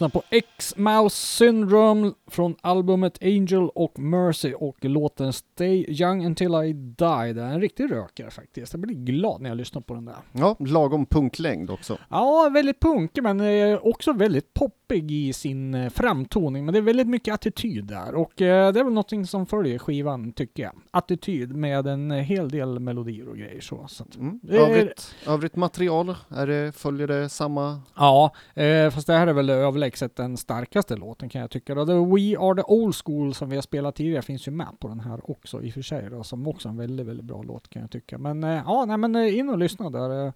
Jag 0.00 0.06
vill 0.06 0.12
lyssna 0.12 0.20
på 0.20 0.36
X-Mouse 0.36 1.16
Syndrome 1.16 2.12
från 2.26 2.56
albumet 2.60 3.18
Angel 3.22 3.68
och 3.74 3.98
Mercy 3.98 4.54
och 4.54 4.84
låten 4.84 5.32
Stay 5.32 5.84
Young 5.88 6.26
Until 6.26 6.54
I 6.54 6.72
Die. 6.72 7.32
Det 7.32 7.42
är 7.42 7.52
en 7.52 7.60
riktig 7.60 7.90
rökare 7.92 8.30
faktiskt. 8.30 8.72
Jag 8.72 8.80
blir 8.80 8.94
glad 8.94 9.40
när 9.40 9.50
jag 9.50 9.56
lyssnar 9.56 9.82
på 9.82 9.94
den 9.94 10.04
där. 10.04 10.16
Ja, 10.32 10.56
lagom 10.58 11.06
punklängd 11.06 11.70
också. 11.70 11.98
Ja, 12.10 12.50
väldigt 12.54 12.80
punkig 12.80 13.22
men 13.22 13.40
eh, 13.40 13.78
också 13.82 14.12
väldigt 14.12 14.54
poppig 14.90 15.10
i 15.10 15.32
sin 15.32 15.74
eh, 15.74 15.90
framtoning. 15.90 16.64
Men 16.64 16.72
det 16.72 16.78
är 16.78 16.82
väldigt 16.82 17.08
mycket 17.08 17.34
attityd 17.34 17.84
där 17.84 18.14
och 18.14 18.42
eh, 18.42 18.72
det 18.72 18.80
är 18.80 18.84
väl 18.84 18.92
någonting 18.92 19.26
som 19.26 19.46
följer 19.46 19.78
skivan 19.78 20.32
tycker 20.32 20.62
jag. 20.62 20.72
Attityd 20.90 21.54
med 21.56 21.86
en 21.86 22.10
hel 22.10 22.48
del 22.48 22.78
melodier 22.78 23.28
och 23.28 23.36
grejer 23.36 23.60
så. 23.60 23.84
så 23.88 24.04
Mm. 24.18 24.40
Det 24.42 24.56
är- 24.56 24.60
Övrigt, 24.60 25.14
övrigt 25.26 25.56
material, 25.56 26.14
är 26.28 26.46
det, 26.46 26.72
följer 26.76 27.06
det 27.06 27.28
samma? 27.28 27.80
Ja, 27.96 28.32
eh, 28.54 28.90
fast 28.90 29.06
det 29.06 29.12
här 29.12 29.26
är 29.26 29.32
väl 29.32 29.50
överlägset 29.50 30.16
den 30.16 30.36
starkaste 30.36 30.96
låten 30.96 31.28
kan 31.28 31.40
jag 31.40 31.50
tycka. 31.50 31.74
Då. 31.74 31.84
We 31.84 32.38
Are 32.38 32.54
The 32.62 32.72
Old 32.72 32.94
School 33.04 33.34
som 33.34 33.48
vi 33.50 33.56
har 33.56 33.62
spelat 33.62 33.94
tidigare 33.96 34.22
finns 34.22 34.48
ju 34.48 34.52
med 34.52 34.78
på 34.80 34.88
den 34.88 35.00
här 35.00 35.30
också 35.30 35.62
i 35.62 35.70
och 35.70 35.74
för 35.74 35.82
sig 35.82 36.08
då, 36.10 36.22
som 36.22 36.48
också 36.48 36.68
är 36.68 36.70
en 36.70 36.78
väldigt, 36.78 37.06
väldigt 37.06 37.26
bra 37.26 37.42
låt 37.42 37.68
kan 37.68 37.82
jag 37.82 37.90
tycka. 37.90 38.18
Men 38.18 38.44
eh, 38.44 38.62
ja, 38.66 38.84
nej 38.84 38.96
men 38.96 39.16
eh, 39.16 39.38
in 39.38 39.48
och 39.48 39.58
lyssna 39.58 39.90
där. 39.90 40.26
Eh, 40.26 40.32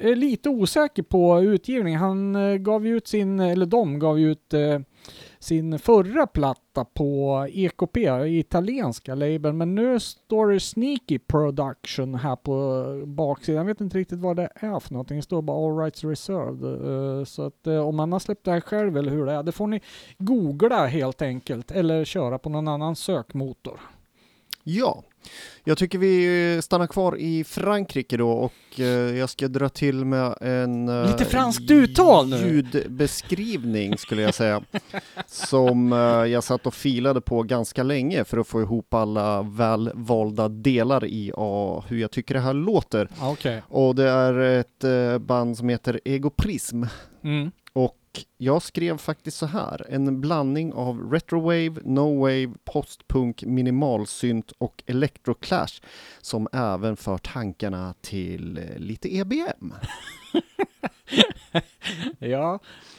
är 0.00 0.16
lite 0.16 0.48
osäker 0.48 1.02
på 1.02 1.40
utgivning. 1.42 1.96
Han 1.96 2.36
eh, 2.36 2.56
gav 2.56 2.86
ju 2.86 2.96
ut 2.96 3.08
sin, 3.08 3.40
eller 3.40 3.66
de 3.66 3.81
gav 3.84 4.18
ju 4.18 4.30
ut 4.30 4.54
eh, 4.54 4.80
sin 5.38 5.78
förra 5.78 6.26
platta 6.26 6.84
på 6.84 7.46
EKP, 7.52 7.96
italienska 8.26 9.14
label, 9.14 9.52
men 9.52 9.74
nu 9.74 10.00
står 10.00 10.48
det 10.50 10.60
Sneaky 10.60 11.18
Production 11.18 12.14
här 12.14 12.36
på 12.36 12.84
baksidan. 13.06 13.56
Jag 13.58 13.64
vet 13.64 13.80
inte 13.80 13.98
riktigt 13.98 14.18
vad 14.18 14.36
det 14.36 14.48
är 14.54 14.80
för 14.80 14.92
någonting. 14.92 15.16
Det 15.16 15.22
står 15.22 15.42
bara 15.42 15.66
All 15.66 15.78
Rights 15.78 16.04
Reserved. 16.04 16.64
Eh, 17.18 17.24
Så 17.24 17.42
att 17.42 17.66
eh, 17.66 17.88
om 17.88 17.96
man 17.96 18.12
har 18.12 18.18
släppt 18.18 18.44
det 18.44 18.50
här 18.50 18.60
själv 18.60 18.96
eller 18.96 19.10
hur 19.10 19.26
det 19.26 19.32
är, 19.32 19.42
det 19.42 19.52
får 19.52 19.66
ni 19.66 19.80
googla 20.18 20.86
helt 20.86 21.22
enkelt 21.22 21.70
eller 21.70 22.04
köra 22.04 22.38
på 22.38 22.48
någon 22.48 22.68
annan 22.68 22.96
sökmotor. 22.96 23.80
Ja, 24.64 25.02
jag 25.64 25.78
tycker 25.78 25.98
vi 25.98 26.62
stannar 26.62 26.86
kvar 26.86 27.16
i 27.16 27.44
Frankrike 27.44 28.16
då 28.16 28.30
och 28.30 28.80
eh, 28.80 28.86
jag 29.18 29.30
ska 29.30 29.48
dra 29.48 29.68
till 29.68 30.04
med 30.04 30.34
en 30.40 30.88
eh, 30.88 31.06
Lite 31.10 31.24
franskt 31.24 31.70
uttal 31.70 32.28
nu. 32.28 32.36
ljudbeskrivning 32.36 33.98
skulle 33.98 34.22
jag 34.22 34.34
säga. 34.34 34.62
som 35.26 35.92
eh, 35.92 35.98
jag 35.98 36.44
satt 36.44 36.66
och 36.66 36.74
filade 36.74 37.20
på 37.20 37.42
ganska 37.42 37.82
länge 37.82 38.24
för 38.24 38.38
att 38.38 38.46
få 38.48 38.60
ihop 38.60 38.94
alla 38.94 39.42
välvalda 39.42 40.48
delar 40.48 41.04
i 41.04 41.32
ah, 41.36 41.84
hur 41.88 41.98
jag 41.98 42.10
tycker 42.10 42.34
det 42.34 42.40
här 42.40 42.54
låter. 42.54 43.08
Okej. 43.20 43.62
Och 43.68 43.94
det 43.94 44.08
är 44.08 44.38
ett 44.38 44.84
band 45.22 45.58
som 45.58 45.68
heter 45.68 46.00
Egoprism. 46.04 46.84
Mm. 47.24 47.50
Jag 48.36 48.62
skrev 48.62 48.98
faktiskt 48.98 49.36
så 49.36 49.46
här, 49.46 49.86
en 49.88 50.20
blandning 50.20 50.72
av 50.72 51.12
retrowave, 51.12 51.80
no-wave, 51.84 52.54
postpunk, 52.64 53.42
minimalsynt 53.42 54.52
och 54.58 54.82
electroclash 54.86 55.82
som 56.20 56.48
även 56.52 56.96
för 56.96 57.18
tankarna 57.18 57.94
till 58.00 58.58
eh, 58.58 58.78
lite 58.78 59.16
EBM. 59.16 59.74
Ja. 62.18 62.58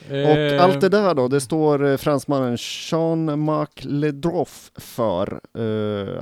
Och 0.09 0.15
eh, 0.15 0.63
allt 0.63 0.81
det 0.81 0.89
där 0.89 1.13
då, 1.13 1.27
det 1.27 1.41
står 1.41 1.85
eh, 1.85 1.97
fransmannen 1.97 2.57
Jean-Marc 2.59 3.69
Ledroff 3.83 4.71
för. 4.75 5.41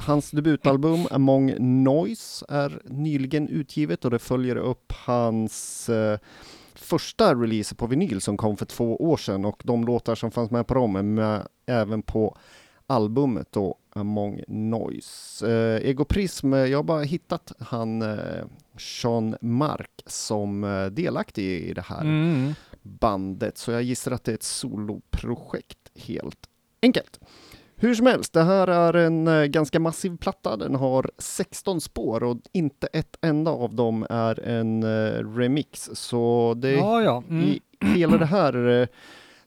Hans 0.01 0.31
debutalbum 0.31 1.07
Among 1.11 1.55
Noise 1.83 2.45
är 2.49 2.81
nyligen 2.85 3.47
utgivet 3.47 4.05
och 4.05 4.11
det 4.11 4.19
följer 4.19 4.55
upp 4.55 4.93
hans 5.05 5.89
första 6.91 7.35
release 7.35 7.75
på 7.75 7.87
vinyl 7.87 8.21
som 8.21 8.37
kom 8.37 8.57
för 8.57 8.65
två 8.65 8.95
år 8.95 9.17
sedan 9.17 9.45
och 9.45 9.61
de 9.65 9.85
låtar 9.85 10.15
som 10.15 10.31
fanns 10.31 10.51
med 10.51 10.67
på 10.67 10.73
dem 10.73 10.95
är 10.95 11.03
med 11.03 11.47
även 11.65 12.01
på 12.01 12.37
albumet 12.87 13.47
då 13.51 13.75
Among 13.93 14.41
Noise. 14.47 15.47
Eh, 15.51 15.89
Egoprism, 15.89 16.53
eh, 16.53 16.59
jag 16.59 16.77
har 16.77 16.83
bara 16.83 17.01
hittat 17.03 17.51
han 17.59 18.01
eh, 18.01 18.45
Sean 18.77 19.35
Mark 19.41 19.91
som 20.05 20.63
eh, 20.63 20.85
delaktig 20.85 21.43
i 21.69 21.73
det 21.73 21.81
här 21.81 22.01
Mm. 22.01 22.53
bandet, 22.81 23.57
så 23.57 23.71
jag 23.71 23.83
gissar 23.83 24.11
att 24.11 24.23
det 24.23 24.31
är 24.31 24.35
ett 24.35 24.43
soloprojekt 24.43 25.77
helt 25.95 26.49
enkelt. 26.81 27.19
Hur 27.81 27.95
som 27.95 28.07
helst, 28.07 28.33
det 28.33 28.43
här 28.43 28.67
är 28.67 28.93
en 28.93 29.27
eh, 29.27 29.43
ganska 29.45 29.79
massiv 29.79 30.17
platta. 30.17 30.57
Den 30.57 30.75
har 30.75 31.11
16 31.17 31.81
spår 31.81 32.23
och 32.23 32.37
inte 32.53 32.87
ett 32.87 33.17
enda 33.21 33.51
av 33.51 33.75
dem 33.75 34.05
är 34.09 34.47
en 34.47 34.83
eh, 34.83 35.35
remix. 35.37 35.89
Så 35.93 36.53
det 36.57 36.71
Ja, 36.71 37.01
ja. 37.01 37.23
Mm. 37.29 37.43
i 37.43 37.61
hela 37.85 38.17
det 38.17 38.25
här 38.25 38.53
är 38.53 38.79
det 38.79 38.87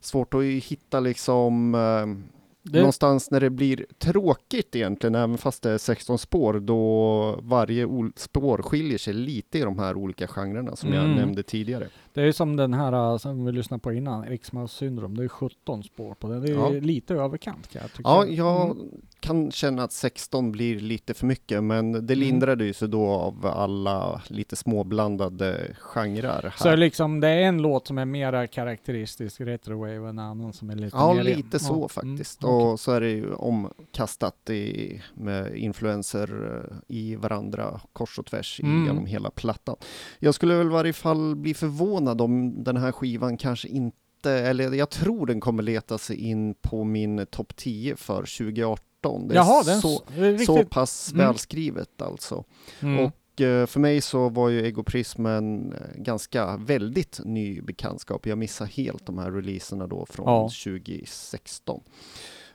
svårt 0.00 0.34
att 0.34 0.42
hitta 0.44 1.00
liksom 1.00 1.74
eh, 1.74 2.24
Det- 2.70 2.78
någonstans 2.78 3.30
när 3.30 3.40
det 3.40 3.50
blir 3.50 3.86
tråkigt 3.98 4.76
egentligen, 4.76 5.14
även 5.14 5.38
fast 5.38 5.62
det 5.62 5.70
är 5.70 5.78
16 5.78 6.18
spår, 6.18 6.54
då 6.60 7.38
varje 7.42 7.86
spår 8.16 8.58
skiljer 8.62 8.98
sig 8.98 9.14
lite 9.14 9.58
i 9.58 9.60
de 9.62 9.78
här 9.78 9.96
olika 9.96 10.26
genrerna 10.26 10.76
som 10.76 10.92
jag 10.92 11.04
Mm. 11.04 11.16
nämnde 11.16 11.42
tidigare. 11.42 11.88
Det 12.14 12.22
är 12.22 12.32
som 12.32 12.56
den 12.56 12.74
här 12.74 13.12
uh, 13.12 13.16
som 13.18 13.44
vi 13.44 13.52
lyssnade 13.52 13.80
på 13.80 13.92
innan, 13.92 14.24
X-Mouse 14.24 14.74
syndrom. 14.76 15.16
Det 15.16 15.24
är 15.24 15.28
17 15.28 15.82
spår 15.82 16.14
på 16.14 16.28
den. 16.28 16.42
Det 16.42 16.50
är 16.50 16.54
Ja. 16.54 16.68
lite 16.68 17.14
överkant 17.14 17.68
kan 17.70 17.82
jag 17.82 17.90
tycka. 17.92 18.02
Ja, 18.04 18.26
jag 18.26 18.64
Mm. 18.70 18.76
kan 19.20 19.50
känna 19.50 19.82
att 19.82 19.92
16 19.92 20.52
blir 20.52 20.80
lite 20.80 21.14
för 21.14 21.26
mycket, 21.26 21.62
men 21.64 21.92
det 21.92 21.98
Mm. 21.98 22.18
lindrade 22.18 22.64
ju 22.64 22.72
sig 22.72 22.88
då 22.88 23.06
av 23.06 23.46
alla 23.46 24.22
lite 24.28 24.56
småblandade 24.56 25.76
genrer 25.80 26.54
Så 26.58 26.68
här. 26.68 26.76
liksom 26.76 27.20
det 27.20 27.28
är 27.28 27.40
en 27.42 27.62
låt 27.62 27.86
som 27.86 27.98
är 27.98 28.04
mera 28.04 28.46
karaktäristisk 28.46 29.40
retrowave 29.40 29.98
och 29.98 30.08
en 30.08 30.18
annan 30.18 30.52
som 30.52 30.70
är 30.70 30.74
lite 30.76 30.96
Ja, 30.96 31.12
lite 31.22 31.58
så 31.58 31.80
Ja, 31.82 31.88
faktiskt. 31.88 32.42
Mm. 32.42 32.54
Och 32.56 32.80
så 32.80 32.92
är 32.92 33.00
det 33.00 33.10
ju 33.10 33.34
omkastat 33.34 34.50
i, 34.50 35.00
med 35.14 35.56
influenser 35.56 36.60
eh, 36.70 36.76
i 36.96 37.16
varandra 37.16 37.80
kors 37.92 38.18
och 38.18 38.26
tvärs 38.26 38.60
Mm. 38.62 38.86
genom 38.86 39.06
hela 39.06 39.30
plattan. 39.30 39.76
Jag 40.18 40.34
skulle 40.34 40.54
väl 40.54 40.66
i 40.66 40.70
varje 40.70 40.92
fall 40.92 41.36
bli 41.36 41.54
förvånad 41.54 42.03
om 42.08 42.64
den 42.64 42.76
här 42.76 42.92
skivan 42.92 43.36
kanske 43.36 43.68
inte, 43.68 44.30
eller 44.32 44.72
jag 44.72 44.90
tror 44.90 45.26
den 45.26 45.40
kommer 45.40 45.62
leta 45.62 45.98
sig 45.98 46.16
in 46.16 46.54
på 46.54 46.84
min 46.84 47.26
topp 47.30 47.56
10 47.56 47.96
för 47.96 48.16
2018. 48.38 49.28
Det 49.28 49.34
är 49.34 49.36
Jaha, 49.36 49.62
den 49.62 49.80
så, 49.80 50.02
riktigt... 50.16 50.46
så 50.46 50.64
pass 50.64 51.12
Mm. 51.12 51.26
välskrivet 51.26 52.02
alltså. 52.02 52.44
mm. 52.80 53.04
Och 53.04 53.40
eh, 53.40 53.66
för 53.66 53.80
mig 53.80 54.00
så 54.00 54.28
var 54.28 54.48
ju 54.48 54.66
Egoprism 54.66 55.26
en 55.26 55.72
eh, 55.72 55.78
ganska 55.96 56.56
väldigt 56.56 57.20
ny 57.24 57.60
bekantskap. 57.62 58.26
Jag 58.26 58.38
missade 58.38 58.70
helt 58.70 59.06
de 59.06 59.18
här 59.18 59.30
releaserna 59.30 59.86
då 59.86 60.06
från 60.06 60.26
Ja. 60.26 60.50
2016. 60.64 61.80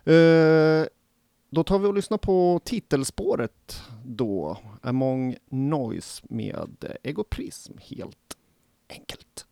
Eh, 0.03 0.13
då 1.51 1.63
tar 1.63 1.79
vi 1.79 1.87
och 1.87 1.93
lyssnar 1.93 2.17
på 2.17 2.61
titelspåret 2.63 3.81
då, 4.05 4.57
Among 4.81 5.35
Noise 5.49 6.21
med 6.29 6.97
Egoprism 7.03 7.73
helt 7.81 8.17
enkelt. 8.89 9.47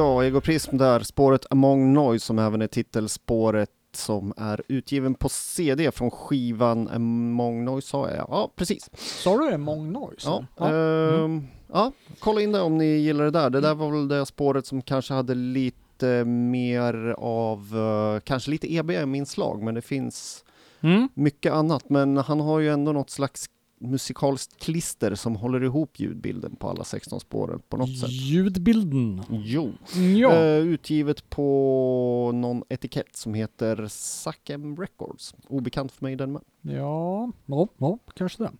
Ja, 0.00 0.24
Ego 0.24 0.40
Prism 0.40 0.76
där, 0.76 1.00
spåret 1.00 1.46
Among 1.50 1.92
Noise 1.92 2.26
som 2.26 2.38
även 2.38 2.62
är 2.62 2.66
titelspåret 2.66 3.70
som 3.92 4.32
är 4.36 4.62
utgiven 4.68 5.14
på 5.14 5.28
CD 5.28 5.92
från 5.92 6.10
skivan 6.10 6.88
Among 6.88 7.64
Noise 7.64 7.88
sa 7.88 8.10
jag, 8.10 8.26
ja 8.28 8.50
precis. 8.56 8.90
Sa 8.96 9.38
du 9.38 9.50
det? 9.50 9.58
Mong 9.58 9.92
Noise? 9.92 10.28
Ja, 10.28 10.44
Ja. 10.56 10.68
ehm, 10.68 11.46
ja, 11.72 11.92
kolla 12.18 12.40
in 12.40 12.52
det 12.52 12.60
om 12.60 12.78
ni 12.78 12.84
gillar 12.96 13.24
det 13.24 13.30
där. 13.30 13.50
Det 13.50 13.60
där 13.60 13.74
var 13.74 13.90
väl 13.90 14.08
det 14.08 14.26
spåret 14.26 14.66
som 14.66 14.82
kanske 14.82 15.14
hade 15.14 15.34
lite 15.34 16.24
mer 16.24 17.14
av, 17.18 17.58
eh, 17.76 18.20
kanske 18.20 18.50
lite 18.50 18.72
EBM-inslag, 18.74 19.62
men 19.62 19.74
det 19.74 19.82
finns 19.82 20.44
Mm. 20.82 21.08
mycket 21.14 21.52
annat. 21.52 21.88
Men 21.90 22.16
han 22.16 22.40
har 22.40 22.58
ju 22.58 22.68
ändå 22.70 22.92
något 22.92 23.10
slags 23.10 23.46
musikaliskt 23.80 24.60
klister 24.62 25.14
som 25.14 25.36
håller 25.36 25.64
ihop 25.64 26.00
ljudbilden 26.00 26.56
på 26.56 26.68
alla 26.68 26.84
16 26.84 27.20
spåren 27.20 27.60
på 27.68 27.76
något 27.76 27.98
sätt. 27.98 28.10
Ljudbilden. 28.10 29.22
Jo. 29.30 29.72
Ja. 30.16 30.32
Eh, 30.32 30.58
utgivet 30.58 31.30
på 31.30 32.30
någon 32.34 32.62
etikett 32.68 33.16
som 33.16 33.34
heter 33.34 33.86
Sackem 33.88 34.76
Records. 34.76 35.34
Obekant 35.48 35.92
för 35.92 36.04
mig 36.04 36.16
den 36.16 36.32
med. 36.32 36.42
Ja, 36.62 37.32
ja, 37.46 37.68
ja, 37.78 37.98
kanske 38.14 38.42
det. 38.42 38.50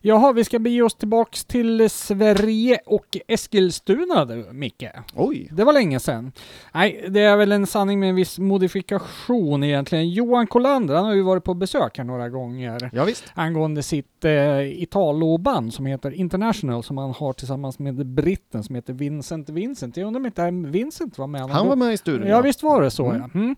Jaha, 0.00 0.32
vi 0.32 0.44
ska 0.44 0.58
bege 0.58 0.82
oss 0.82 0.94
tillbaks 0.94 1.44
till 1.44 1.90
Sverige 1.90 2.78
och 2.86 3.16
Eskilstuna 3.28 4.24
du, 4.24 4.46
Micke. 4.52 4.84
Oj! 5.14 5.48
Det 5.52 5.64
var 5.64 5.72
länge 5.72 6.00
sedan. 6.00 6.32
Nej, 6.74 7.04
det 7.08 7.20
är 7.20 7.36
väl 7.36 7.52
en 7.52 7.66
sanning 7.66 8.00
med 8.00 8.08
en 8.08 8.14
viss 8.14 8.38
modifikation 8.38 9.64
egentligen. 9.64 10.10
Johan 10.10 10.46
Kolander, 10.46 10.94
han 10.94 11.04
har 11.04 11.14
ju 11.14 11.22
varit 11.22 11.44
på 11.44 11.54
besök 11.54 11.98
här 11.98 12.04
några 12.04 12.28
gånger 12.28 12.90
Ja, 12.92 13.04
visst. 13.04 13.24
angående 13.34 13.82
sitt 13.82 14.24
eh, 14.24 14.82
Italo-band 14.82 15.74
som 15.74 15.86
heter 15.86 16.10
International 16.10 16.82
som 16.82 16.98
han 16.98 17.10
har 17.10 17.32
tillsammans 17.32 17.78
med 17.78 18.06
britten 18.06 18.62
som 18.64 18.74
heter 18.74 18.92
Vincent 18.92 19.48
Vincent. 19.48 19.96
Jag 19.96 20.06
undrar 20.06 20.20
om 20.20 20.26
inte 20.26 20.50
Vincent 20.70 21.18
var 21.18 21.26
med? 21.26 21.40
Han 21.50 21.68
var 21.68 21.76
med 21.76 21.92
i 21.92 21.96
studion. 21.96 22.28
Ja, 22.28 22.40
visst 22.40 22.62
var 22.62 22.82
det 22.82 22.90
så 22.90 23.10
Mm. 23.10 23.22
ja. 23.34 23.40
Mm. 23.40 23.56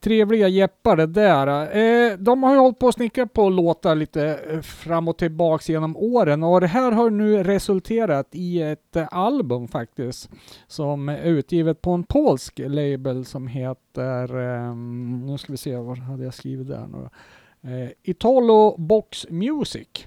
Trevliga 0.00 0.48
jeppar 0.48 0.96
det 0.96 1.06
där. 1.06 1.76
Eh, 1.76 2.16
de 2.18 2.42
har 2.42 2.52
ju 2.52 2.58
hållit 2.58 2.78
på 2.78 2.88
att 2.88 2.94
snickra 2.94 3.26
på 3.36 3.48
låtar 3.48 3.94
lite 3.94 4.40
eh, 4.50 4.60
fram 4.60 5.08
och 5.08 5.18
tillbaks 5.18 5.68
genom 5.68 5.96
åren 5.96 6.42
och 6.42 6.60
det 6.60 6.66
här 6.66 6.92
har 6.92 7.10
nu 7.10 7.42
resulterat 7.42 8.28
i 8.32 8.62
ett 8.62 8.96
eh, 8.96 9.08
album 9.10 9.68
faktiskt 9.68 10.30
som 10.66 11.08
är 11.08 11.22
utgivet 11.22 11.82
på 11.82 11.90
en 11.90 12.04
polsk 12.04 12.58
label 12.58 13.24
som 13.24 13.46
heter, 13.46 14.36
um, 14.36 15.26
nu 15.26 15.38
ska 15.38 15.52
vi 15.52 15.56
se, 15.56 15.76
vad 15.76 15.98
hade 15.98 16.24
jag 16.24 16.34
skrivit 16.34 16.68
där 16.68 16.86
nu 16.86 16.98
då? 16.98 17.10
Eh, 17.70 17.90
Italo 18.02 18.76
Box 18.78 19.26
Music. 19.30 20.06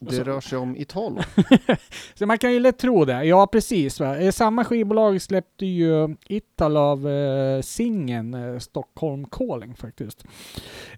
Det 0.00 0.22
rör 0.22 0.40
sig 0.40 0.58
om 0.58 0.76
Italo. 0.76 1.20
Så 2.14 2.26
man 2.26 2.38
kan 2.38 2.52
ju 2.52 2.60
lätt 2.60 2.78
tro 2.78 3.04
det. 3.04 3.24
Ja, 3.24 3.46
precis. 3.46 4.00
Va? 4.00 4.18
Eh, 4.18 4.30
Samma 4.30 4.64
skivbolag 4.64 5.22
släppte 5.22 5.66
ju 5.66 6.16
Ital 6.28 6.76
av 6.76 7.08
eh, 7.08 7.60
singeln 7.60 8.34
eh, 8.34 8.58
Stockholm 8.58 9.24
Calling 9.24 9.74
faktiskt. 9.74 10.24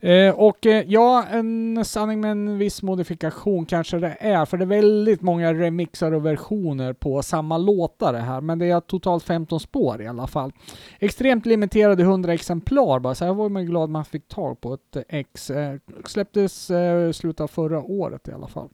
Eh, 0.00 0.30
och 0.34 0.66
eh, 0.66 0.84
ja, 0.86 1.24
en 1.30 1.84
sanning 1.84 2.20
med 2.20 2.30
en 2.30 2.58
viss 2.58 2.82
modifikation 2.82 3.66
kanske 3.66 3.98
det 3.98 4.16
är, 4.20 4.44
för 4.44 4.56
det 4.56 4.64
är 4.64 4.66
väldigt 4.66 5.22
många 5.22 5.54
remixar 5.54 6.12
och 6.12 6.26
versioner 6.26 6.92
på 6.92 7.22
samma 7.22 7.58
låtar 7.58 8.12
det 8.12 8.18
här, 8.18 8.40
men 8.40 8.58
det 8.58 8.66
är 8.66 8.80
totalt 8.80 9.24
15 9.24 9.60
spår 9.60 10.02
i 10.02 10.06
alla 10.06 10.26
fall. 10.26 10.52
Extremt 10.98 11.46
limiterade 11.46 12.02
100 12.02 12.32
exemplar 12.34 12.98
bara, 12.98 13.14
så 13.14 13.24
här 13.24 13.34
var 13.34 13.48
man 13.48 13.66
glad 13.66 13.90
man 13.90 14.04
fick 14.04 14.28
tag 14.28 14.60
på 14.60 14.74
ett 14.74 14.96
eh, 14.96 15.02
ex. 15.08 15.50
Eh, 15.50 15.76
släpptes 16.04 16.70
eh, 16.70 17.12
slutet 17.12 17.40
av 17.40 17.48
förra 17.48 17.82
året 17.82 18.28
i 18.28 18.32
alla 18.32 18.48
fall. 18.48 18.68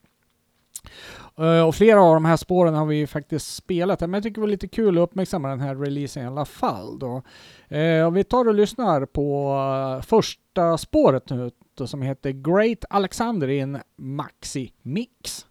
Eh, 1.39 1.67
och 1.67 1.75
flera 1.75 2.03
av 2.03 2.15
de 2.15 2.25
här 2.25 2.37
spåren 2.37 2.75
har 2.75 2.87
vi 2.87 2.97
ju 2.97 3.07
faktiskt 3.07 3.55
spelat, 3.55 4.01
men 4.01 4.15
jag 4.15 4.23
tycker 4.23 4.35
det 4.35 4.41
var 4.41 4.49
lite 4.49 4.69
kul 4.69 4.99
att 4.99 5.03
uppmärksamma 5.03 5.49
den 5.49 5.61
här 5.61 5.75
releasen 5.75 6.23
i 6.23 6.27
alla 6.27 6.45
fall. 6.45 6.99
Då. 6.99 7.23
Eh, 7.77 8.07
och 8.07 8.17
vi 8.17 8.25
tar 8.25 8.49
och 8.49 8.55
lyssnar 8.55 9.07
på 9.07 9.57
eh, 9.99 10.03
första 10.03 10.79
spåret 10.79 11.31
nu 11.31 11.51
som 11.87 12.03
heter 12.03 12.31
Great 12.31 12.85
Alexander 12.91 13.49
i 13.49 13.61
en 13.61 13.79
Maxi-mix. 13.97 15.47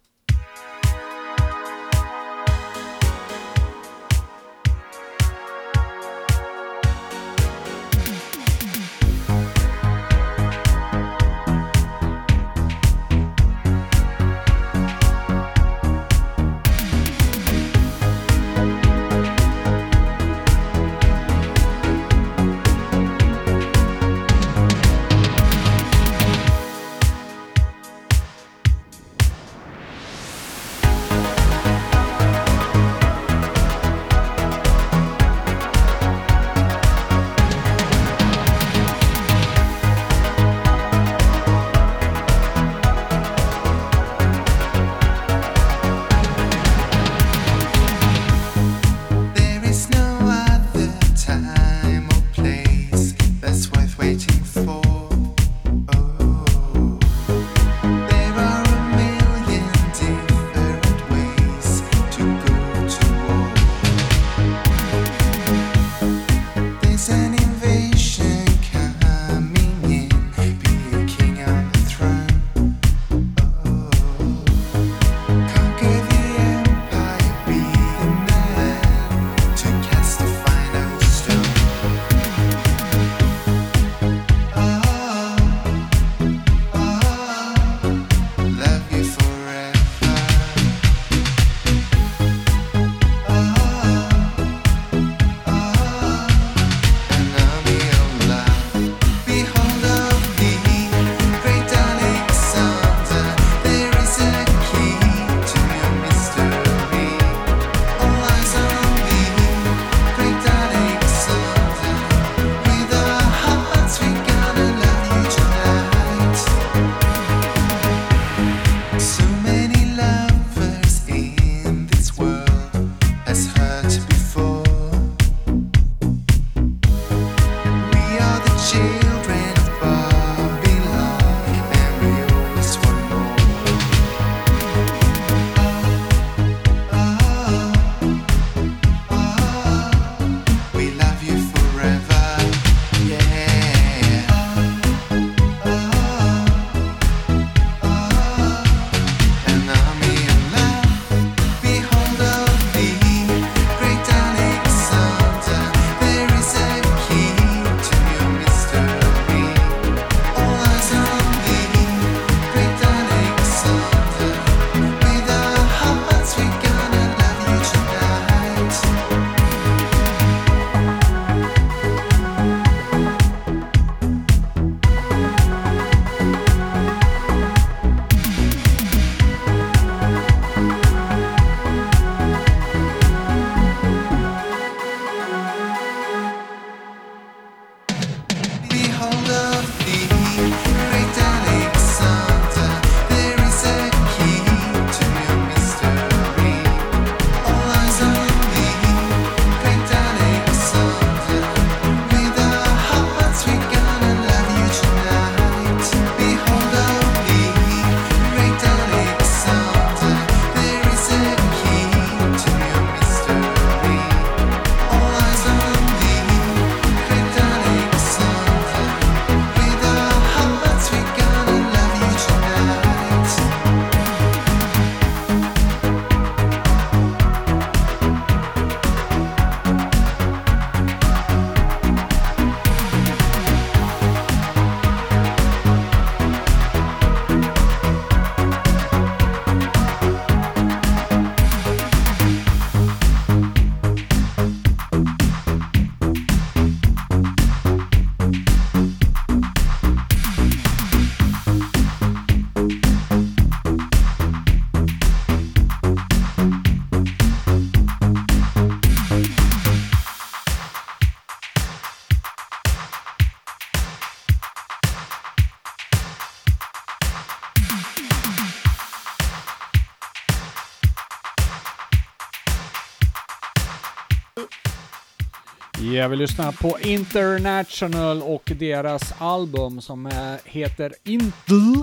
Jag 276.04 276.08
vill 276.08 276.18
vi 276.18 276.24
lyssnar 276.24 276.52
på 276.52 276.80
International 276.80 278.22
och 278.22 278.52
deras 278.58 279.14
album 279.18 279.80
som 279.80 280.06
eh, 280.06 280.34
heter 280.44 280.94
Intl. 281.04 281.82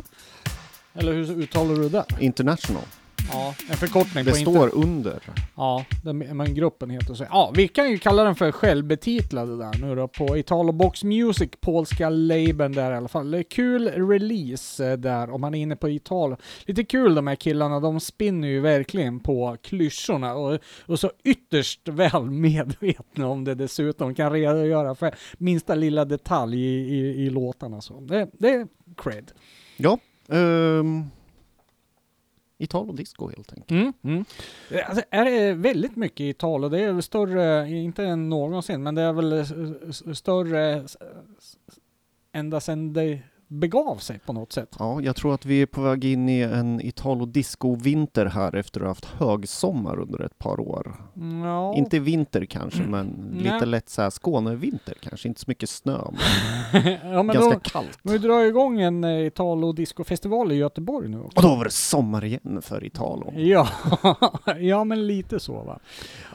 Eller 0.93 1.13
hur 1.13 1.31
uttalar 1.31 1.75
du 1.75 1.89
det? 1.89 2.05
International. 2.19 2.83
Ja, 3.31 3.55
en 3.69 3.77
förkortning 3.77 4.25
Det 4.25 4.31
på 4.31 4.37
står 4.37 4.75
under. 4.75 5.19
Ja, 5.55 5.85
den, 6.03 6.17
men 6.17 6.53
gruppen 6.53 6.89
heter 6.89 7.13
så. 7.13 7.25
Ja, 7.29 7.51
vi 7.55 7.67
kan 7.67 7.91
ju 7.91 7.97
kalla 7.97 8.23
den 8.23 8.35
för 8.35 8.51
självbetitlade 8.51 9.57
där 9.57 9.81
nu 9.81 9.95
då 9.95 10.07
på 10.07 10.37
Italo 10.37 10.71
Box 10.71 11.03
Music, 11.03 11.49
polska 11.59 12.09
labeln 12.09 12.73
där 12.73 12.91
i 12.91 12.95
alla 12.95 13.07
fall. 13.07 13.43
Kul 13.49 13.87
release 13.87 14.91
eh, 14.91 14.97
där 14.97 15.31
om 15.31 15.41
man 15.41 15.55
är 15.55 15.61
inne 15.61 15.75
på 15.75 15.89
Italo. 15.89 16.37
Lite 16.65 16.83
kul 16.83 17.15
de 17.15 17.27
här 17.27 17.35
killarna, 17.35 17.79
de 17.79 17.99
spinner 17.99 18.47
ju 18.47 18.59
verkligen 18.59 19.19
på 19.19 19.57
klyschorna 19.61 20.33
och, 20.33 20.59
och 20.85 20.99
så 20.99 21.11
ytterst 21.23 21.87
väl 21.87 22.23
medvetna 22.29 23.27
om 23.27 23.43
det 23.43 23.55
dessutom. 23.55 24.15
Kan 24.15 24.31
redogöra 24.31 24.95
för 24.95 25.15
minsta 25.37 25.75
lilla 25.75 26.05
detalj 26.05 26.57
i, 26.57 26.95
i, 26.95 27.25
i 27.25 27.29
låtarna 27.29 27.81
så. 27.81 27.99
Det, 27.99 28.29
det 28.33 28.49
är 28.49 28.67
cred. 28.97 29.31
Ja. 29.77 29.97
Um, 30.27 31.11
Italo 32.63 32.93
disco 32.93 33.29
helt 33.29 33.53
enkelt. 33.53 33.71
Mm, 33.71 33.93
mm. 34.03 34.25
Alltså, 34.85 35.03
är 35.09 35.25
det 35.25 35.53
väldigt 35.53 35.95
mycket 35.95 36.21
i 36.21 36.33
det 36.69 36.79
är 36.79 36.93
väl 36.93 37.01
större, 37.03 37.69
inte 37.69 38.03
än 38.03 38.29
någonsin, 38.29 38.83
men 38.83 38.95
det 38.95 39.01
är 39.01 39.13
väl 39.13 39.45
större 40.15 40.85
ända 42.31 42.59
sedan 42.59 42.93
det 42.93 43.19
begav 43.51 43.95
sig 43.95 44.19
på 44.25 44.33
något 44.33 44.53
sätt. 44.53 44.75
Ja, 44.79 45.01
jag 45.01 45.15
tror 45.15 45.33
att 45.33 45.45
vi 45.45 45.61
är 45.61 45.65
på 45.65 45.81
väg 45.81 46.05
in 46.05 46.29
i 46.29 46.41
en 46.41 46.81
Italo 46.81 47.25
disco-vinter 47.25 48.25
här 48.25 48.55
efter 48.55 48.79
att 48.79 48.85
ha 48.85 48.89
haft 48.89 49.05
högsommar 49.05 49.99
under 49.99 50.21
ett 50.21 50.39
par 50.39 50.59
år. 50.59 50.95
Mm, 51.15 51.43
Ja. 51.43 51.75
Inte 51.75 51.99
vinter 51.99 52.45
kanske, 52.45 52.81
men 52.83 53.07
Nej. 53.33 53.43
lite 53.53 53.65
lätt 53.65 53.89
så 53.89 54.01
här 54.01 54.09
Skånevinter 54.09 54.93
kanske. 55.01 55.27
Inte 55.27 55.41
så 55.41 55.45
mycket 55.47 55.69
snö, 55.69 55.97
men 56.11 56.83
ja, 57.11 57.23
men 57.23 57.27
ganska 57.35 57.53
då, 57.53 57.59
kallt. 57.63 57.99
vi 58.03 58.17
drar 58.17 58.39
igång 58.45 58.81
en 58.81 59.03
eh, 59.03 59.25
Italo 59.25 59.71
discofestival 59.73 60.51
i 60.51 60.55
Göteborg 60.55 61.09
nu 61.09 61.19
också. 61.19 61.37
Och 61.37 61.43
då 61.43 61.55
var 61.55 61.63
det 61.63 61.71
sommar 61.71 62.23
igen 62.25 62.59
för 62.61 62.83
Italo. 62.85 63.33
Ja, 63.35 63.67
ja 64.59 64.83
men 64.83 65.07
lite 65.07 65.39
så 65.39 65.53
va. 65.53 65.79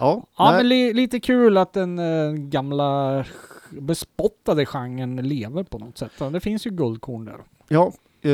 Ja, 0.01 0.23
Ja 0.39 0.53
men 0.53 0.69
li, 0.69 0.93
lite 0.93 1.21
kul 1.21 1.57
att 1.57 1.73
den 1.73 1.99
eh, 1.99 2.33
gamla 2.33 3.25
bespottade 3.71 4.67
genren 4.67 5.17
lever 5.17 5.63
på 5.63 5.79
något 5.79 5.99
sätt. 5.99 6.13
Det 6.33 6.41
finns 6.41 6.67
ju 6.67 6.71
guldkorn 6.71 7.25
där. 7.25 7.41
ja 7.69 7.93
eh, 8.23 8.31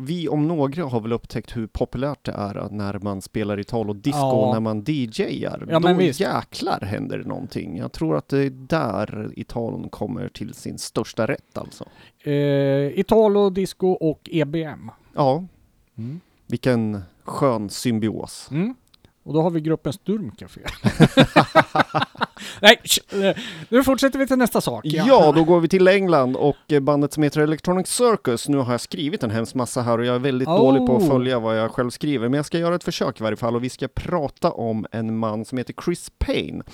vi 0.00 0.28
om 0.30 0.48
några 0.48 0.84
har 0.84 1.00
väl 1.00 1.12
upptäckt 1.12 1.56
hur 1.56 1.66
populärt 1.66 2.24
det 2.24 2.32
är 2.32 2.68
när 2.70 2.98
man 2.98 3.22
spelar 3.22 3.60
Italo 3.60 3.92
disco, 3.92 4.18
Ja. 4.18 4.50
när 4.52 4.60
man 4.60 4.84
DJar. 4.86 5.66
Ja, 5.70 5.78
då 5.80 5.94
visst. 5.94 6.20
jäklar 6.20 6.80
händer 6.80 7.18
det 7.18 7.28
någonting. 7.28 7.76
Jag 7.78 7.92
tror 7.92 8.16
att 8.16 8.28
det 8.28 8.38
är 8.38 8.50
där 8.50 9.30
Italon 9.36 9.88
kommer 9.88 10.28
till 10.28 10.54
sin 10.54 10.78
största 10.78 11.26
rätt 11.26 11.58
alltså. 11.58 11.84
Eh, 12.24 12.98
Italo, 13.00 13.50
disco 13.50 13.88
och 13.88 14.28
EBM. 14.32 14.90
Ja, 15.14 15.44
vilken 16.46 17.02
skön 17.24 17.70
symbios. 17.70 18.48
Mm. 18.50 18.74
Och 19.22 19.34
då 19.34 19.42
har 19.42 19.50
vi 19.50 19.60
gruppen 19.60 19.92
Sturmcafé. 19.92 20.60
Nej, 22.62 22.80
eh, 23.12 23.36
nu 23.68 23.84
fortsätter 23.84 24.18
vi 24.18 24.26
till 24.26 24.36
nästa 24.36 24.60
sak. 24.60 24.84
Ja. 24.84 25.32
då 25.36 25.44
går 25.44 25.60
vi 25.60 25.68
till 25.68 25.88
England 25.88 26.36
och 26.36 26.56
eh, 26.68 26.80
bandet 26.80 27.12
som 27.12 27.22
heter 27.22 27.40
Electronic 27.40 27.88
Circus. 27.88 28.48
Nu 28.48 28.56
har 28.58 28.72
jag 28.72 28.80
skrivit 28.80 29.22
en 29.22 29.30
hemsk 29.30 29.54
massa 29.54 29.82
här 29.82 29.98
och 29.98 30.04
jag 30.04 30.14
är 30.14 30.18
väldigt 30.18 30.48
Oh. 30.48 30.56
dålig 30.58 30.86
på 30.86 30.96
att 30.96 31.08
följa 31.08 31.38
vad 31.38 31.58
jag 31.58 31.70
själv 31.70 31.90
skriver, 31.90 32.28
men 32.28 32.36
jag 32.36 32.46
ska 32.46 32.58
göra 32.58 32.74
ett 32.74 32.84
försök 32.84 33.20
i 33.20 33.22
varje 33.22 33.36
fall 33.36 33.56
och 33.56 33.64
vi 33.64 33.70
ska 33.70 33.88
prata 33.88 34.50
om 34.50 34.86
en 34.92 35.18
man 35.18 35.44
som 35.44 35.58
heter 35.58 35.74
Chris 35.84 36.10
Payne. 36.18 36.64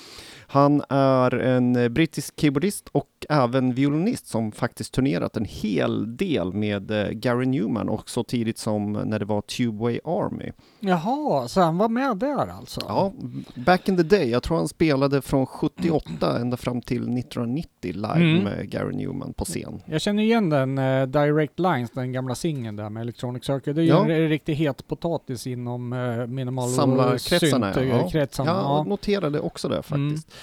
Han 0.47 0.83
är 0.89 1.33
en 1.39 1.75
eh, 1.75 1.89
brittisk 1.89 2.33
keyboardist 2.41 2.89
och 2.91 3.09
även 3.29 3.73
violinist 3.73 4.27
som 4.27 4.51
faktiskt 4.51 4.93
turnerat 4.93 5.37
en 5.37 5.45
hel 5.45 6.17
del 6.17 6.53
med 6.53 6.91
Gary 7.21 7.45
Newman 7.45 7.89
och 7.89 8.09
så 8.09 8.23
tidigt 8.23 8.57
som 8.57 8.91
när 8.93 9.19
det 9.19 9.25
var 9.25 9.41
Tubeway 9.41 9.99
Army. 10.03 10.51
Jaha, 10.85 11.47
så 11.47 11.61
han 11.61 11.77
var 11.77 11.89
med 11.89 12.17
där 12.17 12.47
alltså? 12.47 12.81
Ja, 12.87 13.13
back 13.55 13.89
in 13.89 13.97
the 13.97 14.03
day. 14.03 14.29
Jag 14.29 14.43
tror 14.43 14.57
han 14.57 14.67
spelade 14.67 15.21
från 15.21 15.45
78 15.45 16.39
ända 16.39 16.57
fram 16.57 16.81
till 16.81 17.17
1990 17.17 17.67
live 17.93 18.13
Mm. 18.13 18.43
med 18.43 18.69
Gary 18.69 18.95
Newman 18.95 19.33
på 19.33 19.45
scen. 19.45 19.81
Jag 19.85 20.01
känner 20.01 20.23
igen 20.23 20.49
den 20.49 20.77
eh, 20.77 21.05
Direct 21.07 21.59
Lines, 21.59 21.91
den 21.91 22.11
gamla 22.11 22.35
singeln 22.35 22.75
där 22.75 22.89
med 22.89 23.01
Electronic 23.01 23.45
Circuit. 23.45 23.75
Det 23.75 23.81
är 23.81 23.83
ju 23.83 23.89
Ja. 23.89 24.01
en 24.09 24.29
riktigt 24.29 24.57
het 24.57 24.87
potatis 24.87 25.47
inom 25.47 25.93
uh, 25.93 26.27
minimal 26.27 26.69
Samlarkretsarna, 26.69 27.73
synt, 27.73 27.87
ja. 27.89 27.99
eh, 27.99 28.09
kretsarna. 28.09 28.49
Jag 28.51 28.57
Ja. 28.59 28.83
noterade 28.87 29.39
också 29.39 29.67
det 29.67 29.81
Mm. 29.91 30.09
faktiskt. 30.09 30.33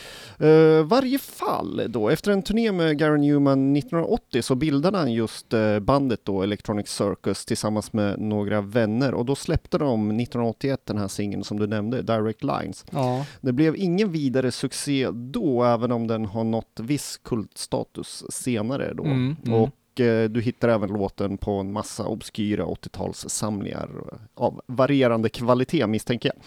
Uh, 0.42 0.82
varje 0.84 1.18
fall 1.18 1.82
då, 1.88 2.08
efter 2.08 2.32
en 2.32 2.42
turné 2.42 2.72
med 2.72 2.98
Gary 2.98 3.18
Newman 3.18 3.72
1980 3.76 4.42
så 4.42 4.54
bildade 4.54 4.98
han 4.98 5.12
just 5.12 5.54
bandet 5.80 6.20
då 6.24 6.42
Electronic 6.42 6.88
Circus 6.88 7.44
tillsammans 7.44 7.92
med 7.92 8.20
några 8.20 8.60
vänner 8.60 9.14
och 9.14 9.24
då 9.24 9.34
släppte 9.34 9.78
de 9.78 10.16
1981 10.38 10.80
den 10.84 10.98
här 10.98 11.08
singeln 11.08 11.44
som 11.44 11.58
du 11.58 11.66
nämnde, 11.66 12.02
Direct 12.02 12.44
Lines. 12.44 12.84
ja. 12.92 13.26
Det 13.40 13.52
blev 13.52 13.76
ingen 13.76 14.12
vidare 14.12 14.52
succé 14.52 15.10
då, 15.10 15.64
även 15.64 15.92
om 15.92 16.06
den 16.06 16.26
har 16.26 16.44
nått 16.44 16.80
viss 16.80 17.16
kultstatus 17.16 18.24
senare 18.30 18.94
då. 18.94 19.04
Mm, 19.04 19.36
mm. 19.44 19.60
Och 19.60 19.70
du 20.30 20.40
hittar 20.40 20.68
även 20.68 20.88
låten 20.90 21.38
på 21.38 21.50
en 21.52 21.72
massa 21.72 22.06
obskyra 22.06 22.64
80-talssamlingar 22.64 23.88
av 24.34 24.60
varierande 24.66 25.28
kvalitet 25.28 25.86
misstänker 25.86 26.32
jag. 26.34 26.42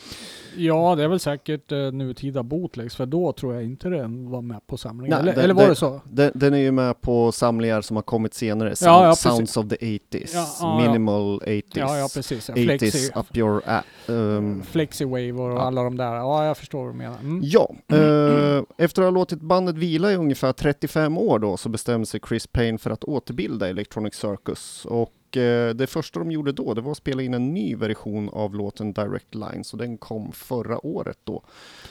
ja, 0.66 0.96
det 0.96 1.04
är 1.04 1.08
väl 1.08 1.20
säkert 1.20 1.72
uh, 1.72 1.92
nutida 1.92 2.44
bootlegs, 2.44 2.96
för 2.96 3.06
då 3.06 3.34
tror 3.34 3.54
jag 3.54 3.64
inte 3.64 3.90
den 3.90 4.30
var 4.30 4.42
med 4.42 4.68
på 4.68 4.78
samlingen. 4.78 5.10
Nej, 5.10 5.20
eller, 5.22 5.36
det- 5.36 5.42
eller 5.44 5.54
var 5.54 5.64
det- 5.64 5.70
det 5.70 5.76
så? 5.76 6.02
Den, 6.10 6.32
den 6.36 6.54
är 6.54 6.58
ju 6.58 6.72
med 6.72 7.02
på 7.02 7.32
samlingar 7.32 7.82
som 7.82 7.96
har 7.96 8.04
kommit 8.04 8.34
senare, 8.34 8.76
Sound, 8.76 8.92
Ja, 8.92 9.06
ja. 9.08 9.16
Sounds 9.16 9.58
of 9.58 9.68
the 9.70 9.76
80s, 9.76 10.32
Ja. 10.62 10.82
Minimal 10.82 11.40
80s, 11.42 11.62
Ja, 11.74 12.08
precis. 12.16 12.50
Ja. 12.50 12.56
80s 12.56 12.66
Flexi, 12.80 13.12
Up 13.16 13.38
Your 13.38 13.62
A- 13.66 13.84
um, 14.08 14.62
Flexi-Wave 14.72 15.54
och 15.54 15.64
alla 15.64 15.84
de 15.84 15.98
där. 15.98 16.14
Ja, 16.16 16.46
jag 16.46 16.58
förstår 16.58 16.84
vad 16.84 16.94
du 16.94 16.98
menar. 16.98 17.18
Mm. 17.20 17.40
Ja, 17.44 17.76
eh, 17.88 18.64
efter 18.78 19.02
att 19.02 19.06
ha 19.06 19.10
låtit 19.12 19.42
bandet 19.42 19.76
vila 19.78 20.12
i 20.12 20.16
ungefär 20.16 20.54
35 20.54 21.18
år 21.18 21.40
då 21.40 21.58
så 21.58 21.70
bestämde 21.70 22.06
sig 22.06 22.20
Chris 22.28 22.48
Payne 22.48 22.78
för 22.78 22.92
att 22.92 23.04
återbilda 23.34 23.70
Electronic 23.70 24.16
Circus. 24.16 24.86
Och 24.86 25.14
eh, 25.38 25.70
det 25.70 25.88
första 25.88 26.20
de 26.20 26.32
gjorde 26.32 26.52
då 26.52 26.74
det 26.74 26.82
var 26.82 26.92
att 26.92 26.98
spela 26.98 27.22
in 27.22 27.34
en 27.34 27.54
ny 27.54 27.76
version 27.76 28.30
av 28.30 28.56
låten 28.56 28.94
Direct 28.94 29.36
Lines 29.36 29.74
och 29.74 29.80
den 29.80 29.98
kom 29.98 30.32
förra 30.32 30.86
året 30.86 31.18
då 31.24 31.44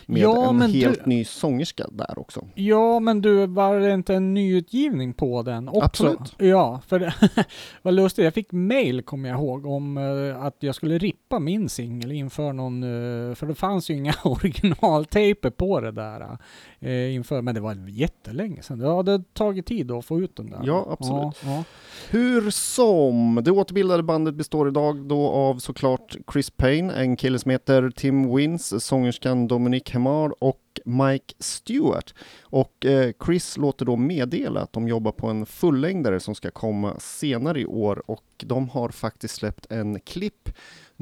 med 0.07 0.23
Ja, 0.23 0.49
en 0.51 0.61
helt 0.63 1.05
du- 1.05 1.09
ny 1.11 1.25
sångerska 1.25 1.87
där 1.93 2.19
också. 2.19 2.49
Ja, 2.55 3.01
men 3.01 3.23
du, 3.23 3.47
var 3.47 3.81
det 3.81 3.93
inte 3.95 4.15
en 4.15 4.35
nyutgivning 4.35 5.13
på 5.15 5.43
den 5.43 5.69
också? 5.69 5.81
Absolut. 5.85 6.35
Ja, 6.39 6.81
för 6.87 6.99
det 6.99 7.15
var 7.83 7.93
lustigt. 7.93 8.25
Jag 8.25 8.35
fick 8.35 8.53
mail, 8.53 9.03
kommer 9.03 9.29
jag 9.29 9.39
ihåg, 9.39 9.67
om 9.67 9.97
eh, 9.99 10.45
att 10.45 10.57
jag 10.61 10.75
skulle 10.75 10.99
rippa 10.99 11.39
min 11.39 11.69
singel 11.69 12.13
inför 12.13 12.53
någon, 12.53 12.83
eh, 12.83 13.35
för 13.35 13.47
det 13.47 13.55
fanns 13.55 13.91
ju 13.91 13.95
inga 13.95 14.15
originaltejper 14.25 15.51
på 15.51 15.81
det 15.81 15.91
där 15.93 16.39
inför, 17.11 17.43
men 17.43 17.55
det 17.55 17.61
var 17.61 17.89
jättelänge 17.89 18.63
sedan. 18.63 18.79
Det 18.79 18.95
hade 18.95 19.23
tagit 19.33 19.67
tid 19.67 19.91
att 19.91 20.05
få 20.05 20.21
ut 20.21 20.37
den 20.37 20.51
där. 20.51 20.61
Ja, 20.65 20.87
absolut. 20.91 21.37
Ja, 21.45 21.51
ja. 21.57 21.65
Hur 22.11 22.51
som, 22.51 23.32
det 23.35 23.51
återbildade 23.51 24.03
bandet 24.03 24.35
består 24.35 24.69
idag 24.69 25.09
då 25.09 25.29
av 25.29 25.59
såklart 25.59 26.17
Chris 26.33 26.51
Payne, 26.51 26.95
en 26.95 27.17
kille 27.17 27.39
som 27.39 27.51
heter 27.51 27.91
Tim 27.91 28.37
Wins, 28.37 28.85
sångerskan 28.85 29.49
Dominique 29.49 29.93
Hemard 29.93 30.33
och 30.39 30.61
Mike 30.85 31.35
Stewart. 31.39 32.15
Och 32.43 32.87
eh, 32.87 33.13
Chris 33.27 33.57
låter 33.57 33.85
då 33.85 33.97
meddela 33.97 34.61
att 34.61 34.73
de 34.73 34.89
jobbar 34.89 35.13
på 35.13 35.27
en 35.27 35.47
fullängdare 35.47 36.21
som 36.21 36.35
ska 36.35 36.51
komma 36.51 36.99
senare 36.99 37.61
i 37.61 37.67
år 37.67 38.11
och 38.11 38.25
de 38.37 38.69
har 38.69 38.89
faktiskt 38.89 39.35
släppt 39.35 39.73
en 39.73 40.01
klipp 40.01 40.49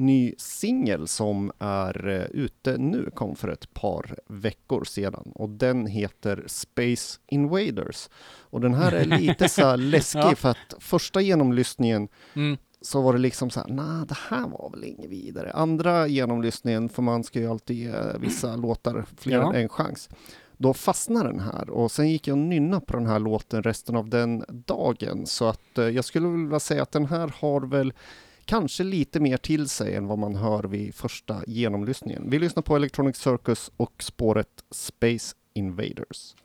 ny 0.01 0.33
singel 0.37 1.07
som 1.07 1.51
är 1.59 2.07
eh, 2.09 2.25
ute 2.41 2.77
nu, 2.77 3.09
kom 3.15 3.35
för 3.35 3.47
ett 3.47 3.73
par 3.73 4.15
veckor 4.29 4.83
sedan 4.83 5.31
och 5.35 5.49
den 5.49 5.87
heter 5.87 6.43
Space 6.47 7.19
Invaders. 7.27 8.09
Och 8.39 8.61
den 8.61 8.73
här 8.73 8.91
är 8.91 9.05
lite 9.05 9.49
så 9.49 9.61
här 9.65 9.77
läskig 9.91 10.19
Ja. 10.19 10.35
för 10.35 10.49
att 10.49 10.75
första 10.79 11.21
genomlyssningen 11.21 12.07
Mm. 12.33 12.57
så 12.81 13.01
var 13.01 13.13
det 13.13 13.19
liksom 13.19 13.49
så 13.49 13.59
här, 13.59 13.67
nej 13.67 14.05
det 14.07 14.17
här 14.29 14.47
var 14.47 14.69
väl 14.71 14.83
inget 14.83 15.09
vidare. 15.09 15.51
Andra 15.51 16.07
genomlyssningen, 16.07 16.89
för 16.89 17.01
man 17.01 17.23
ska 17.23 17.39
ju 17.39 17.47
alltid 17.51 17.77
ge 17.77 17.93
vissa 18.19 18.55
låtar 18.55 19.05
fler 19.17 19.35
Ja. 19.37 19.53
än 19.53 19.61
en 19.61 19.69
chans. 19.69 20.09
Då 20.57 20.73
fastnade 20.73 21.29
den 21.29 21.39
här 21.39 21.69
och 21.69 21.91
sen 21.91 22.09
gick 22.09 22.27
jag 22.27 22.33
och 22.33 22.37
nynna 22.43 22.79
på 22.79 22.97
den 22.97 23.07
här 23.07 23.19
låten 23.19 23.63
resten 23.63 23.95
av 23.95 24.09
den 24.09 24.43
dagen. 24.49 25.25
Så 25.25 25.45
att 25.47 25.77
eh, 25.77 25.85
jag 25.87 26.05
skulle 26.05 26.27
vilja 26.27 26.59
säga 26.59 26.81
att 26.83 26.91
den 26.91 27.05
här 27.05 27.33
har 27.39 27.61
väl 27.61 27.93
kanske 28.45 28.83
lite 28.83 29.19
mer 29.19 29.37
till 29.37 29.69
sig 29.69 29.95
än 29.95 30.07
vad 30.07 30.19
man 30.19 30.35
hör 30.35 30.63
vid 30.63 30.95
första 30.95 31.43
genomlyssningen. 31.47 32.29
Vi 32.29 32.39
lyssnar 32.39 32.63
på 32.63 32.75
Electronic 32.75 33.17
Circus 33.17 33.71
och 33.77 34.03
spåret 34.03 34.63
Space 34.71 35.35
Invaders. 35.53 36.35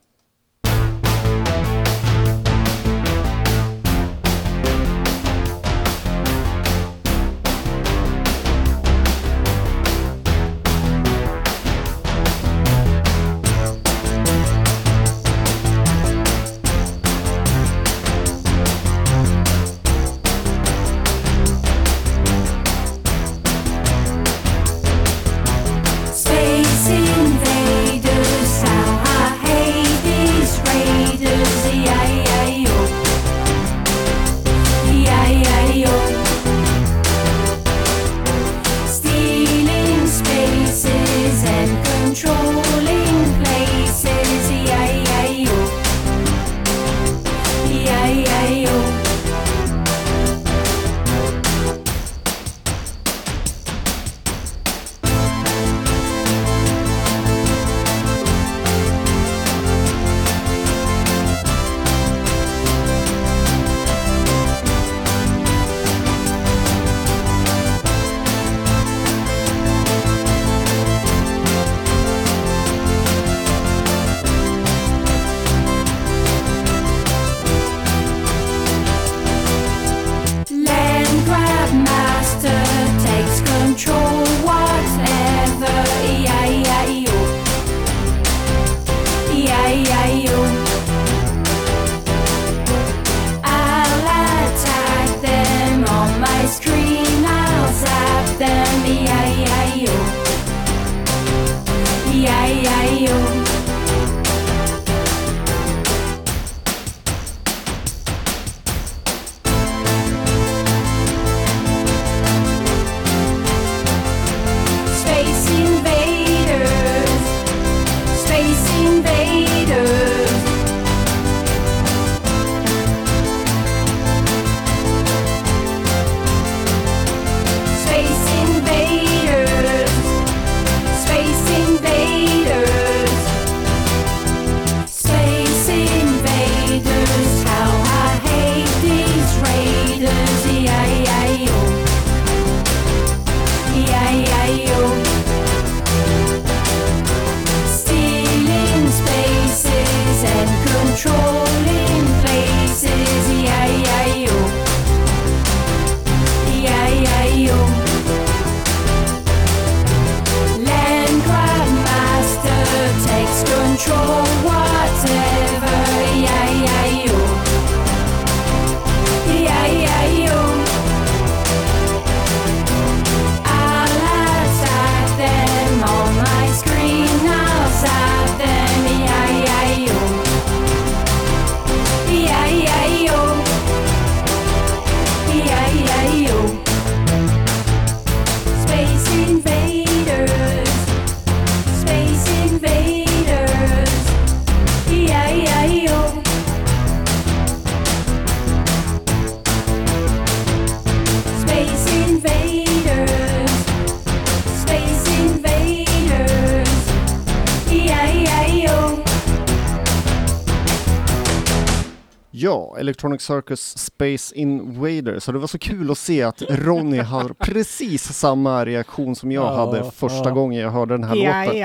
Electronic 213.17 213.23
Circus 213.23 213.79
Space 213.79 214.35
Invaders. 214.35 215.23
Så 215.23 215.33
det 215.33 215.39
var 215.39 215.47
så 215.47 215.59
kul 215.59 215.91
att 215.91 215.99
se 215.99 216.23
att 216.23 216.43
Ronny 216.49 216.99
har 216.99 217.29
precis 217.39 218.03
samma 218.12 218.64
reaktion 218.64 219.17
som 219.17 219.33
jag 219.33 219.45
Ja, 219.45 219.57
hade 219.57 219.91
första 219.91 220.31
gången 220.31 220.61
jag 220.62 220.71
hörde 220.71 220.95
den 220.95 221.05
här 221.05 221.17
låten. 221.17 221.57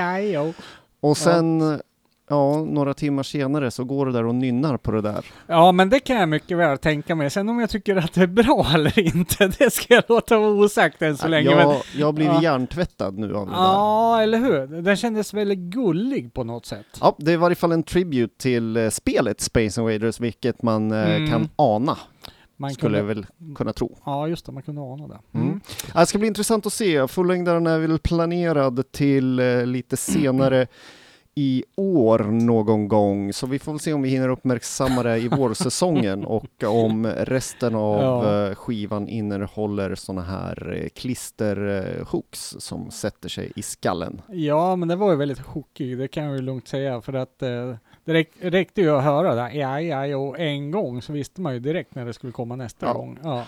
Och 1.00 1.16
sen, 1.16 1.80
ja, 2.32 2.64
några 2.64 2.94
timmar 2.94 3.22
senare 3.22 3.70
så 3.70 3.84
går 3.84 4.06
du 4.06 4.12
där 4.12 4.26
och 4.26 4.34
nynnar 4.34 4.76
på 4.76 4.90
det 4.92 5.00
där. 5.00 5.24
ja, 5.46 5.72
men 5.72 5.90
det 5.90 6.00
kan 6.00 6.16
jag 6.16 6.28
mycket 6.28 6.58
väl 6.58 6.78
tänka 6.78 7.14
mig. 7.14 7.30
Sen 7.30 7.48
om 7.48 7.60
jag 7.60 7.70
tycker 7.70 7.96
att 7.96 8.12
det 8.14 8.20
är 8.22 8.26
bra 8.26 8.66
eller 8.74 8.98
inte, 8.98 9.46
det 9.58 9.72
ska 9.72 9.94
jag 9.94 10.04
låta 10.08 10.38
vara 10.38 10.50
osagt 10.50 11.02
än 11.02 11.16
så 11.16 11.28
länge. 11.28 11.50
jag, 11.50 11.68
men, 11.68 11.76
jag 11.96 12.14
blivit 12.14 12.32
Ja. 12.34 12.42
hjärntvättad 12.42 13.18
nu 13.18 13.34
av 13.34 13.46
det 13.46 13.52
där. 13.52 13.58
ja, 13.58 14.22
eller 14.22 14.38
hur? 14.38 14.82
Den 14.82 14.96
kändes 14.96 15.34
väldigt 15.34 15.58
gullig 15.58 16.34
på 16.34 16.44
något 16.44 16.66
sätt. 16.66 16.86
Ja, 17.00 17.14
det 17.18 17.30
är 17.30 17.34
i 17.34 17.36
varje 17.36 17.56
fall 17.56 17.72
en 17.72 17.82
tribute 17.82 18.34
till 18.42 18.76
eh, 18.76 18.88
spelet 18.90 19.40
Space 19.40 19.80
Invaders, 19.80 20.20
vilket 20.20 20.62
man 20.62 20.92
eh, 20.92 21.12
Mm. 21.16 21.30
kan 21.30 21.48
ana, 21.56 21.98
Man 22.56 22.70
skulle 22.70 22.98
jag 22.98 23.06
kunde, 23.08 23.26
väl 23.40 23.54
kunna 23.56 23.72
tro. 23.72 23.98
Ja, 24.04 24.28
just 24.28 24.46
det, 24.46 24.52
man 24.52 24.62
kunde 24.62 24.80
ana 24.80 25.08
det. 25.08 25.18
Mm. 25.38 25.60
Ja, 25.94 26.00
Det 26.00 26.06
ska 26.06 26.18
bli 26.18 26.28
intressant 26.28 26.66
att 26.66 26.72
se. 26.72 27.08
Fullängdaren 27.08 27.66
är 27.66 27.78
väl 27.78 27.98
planerad 27.98 28.92
till 28.92 29.38
eh, 29.38 29.66
lite 29.66 29.96
senare 29.96 30.66
i 31.34 31.64
år 31.76 32.18
någon 32.18 32.88
gång, 32.88 33.32
så 33.32 33.46
vi 33.46 33.58
får 33.58 33.72
väl 33.72 33.78
se 33.80 33.92
om 33.92 34.02
vi 34.02 34.08
hinner 34.08 34.28
uppmärksamma 34.28 35.02
det 35.02 35.18
i 35.18 35.28
vårsäsongen 35.28 36.24
och 36.24 36.64
om 36.64 37.06
resten 37.06 37.74
av 37.74 38.02
Ja. 38.02 38.46
eh, 38.48 38.54
skivan 38.54 39.08
innehåller 39.08 39.94
såna 39.94 40.22
här 40.22 40.80
eh, 40.82 40.88
klisterhooks 40.88 42.56
som 42.58 42.90
sätter 42.90 43.28
sig 43.28 43.52
i 43.56 43.62
skallen. 43.62 44.22
Ja, 44.28 44.76
men 44.76 44.88
det 44.88 44.96
var 44.96 45.10
ju 45.10 45.16
väldigt 45.16 45.40
chockig, 45.40 45.98
det 45.98 46.08
kan 46.08 46.24
jag 46.24 46.34
ju 46.36 46.42
lugnt 46.42 46.68
säga, 46.68 47.00
för 47.00 47.12
att 47.12 47.42
eh, 47.42 47.74
det 48.04 48.12
räck, 48.12 48.30
räckte 48.40 48.80
ju 48.80 48.90
att 48.96 49.04
höra 49.04 49.34
det, 49.34 49.52
ja, 49.54 49.80
ja, 49.80 50.06
ja, 50.06 50.36
en 50.36 50.70
gång 50.70 51.02
så 51.02 51.12
visste 51.12 51.40
man 51.40 51.54
ju 51.54 51.60
direkt 51.60 51.94
när 51.94 52.04
det 52.06 52.12
skulle 52.12 52.32
komma 52.32 52.56
nästa 52.56 52.86
Ja. 52.86 52.92
gång. 52.92 53.18
Ja. 53.22 53.44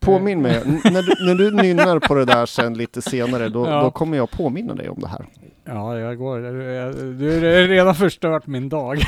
Påminn 0.00 0.42
mig, 0.42 0.60
när 0.84 1.02
du, 1.02 1.26
när 1.26 1.34
du 1.34 1.50
nynnar 1.50 1.98
på 1.98 2.14
det 2.14 2.24
där 2.24 2.46
sen 2.46 2.74
lite 2.74 3.02
senare, 3.02 3.48
då, 3.48 3.66
Ja. 3.66 3.82
då 3.82 3.90
kommer 3.90 4.16
jag 4.16 4.30
påminna 4.30 4.74
dig 4.74 4.88
om 4.88 5.00
det 5.00 5.08
här. 5.08 5.26
Ja, 5.64 5.98
jag 5.98 6.18
går. 6.18 6.40
jag- 6.40 6.94
Du 6.96 7.30
har 7.34 7.68
redan 7.68 7.94
förstört 7.94 8.46
min 8.46 8.68
dag. 8.68 8.98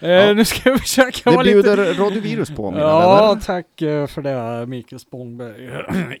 eh, 0.00 0.10
Ja. 0.10 0.32
Nu 0.32 0.44
ska 0.44 0.72
vi 0.72 0.78
försöka 0.78 1.30
Det 1.30 1.36
vara 1.36 1.42
lite... 1.42 1.54
bjuder 1.62 1.94
Radiovirus 1.94 2.50
på, 2.50 2.70
mina 2.70 2.82
Ja, 2.82 3.26
vänner. 3.28 3.40
tack 3.40 3.82
eh, 3.82 4.06
för 4.06 4.22
det 4.22 4.66
Mikael 4.66 5.00
Spångberg. 5.00 5.70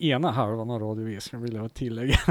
Ena 0.00 0.30
halvan 0.30 0.70
av 0.70 0.80
Radio 0.80 1.04
V 1.04 1.20
ska 1.20 1.36
vilja 1.36 1.68
tillägga. 1.68 2.18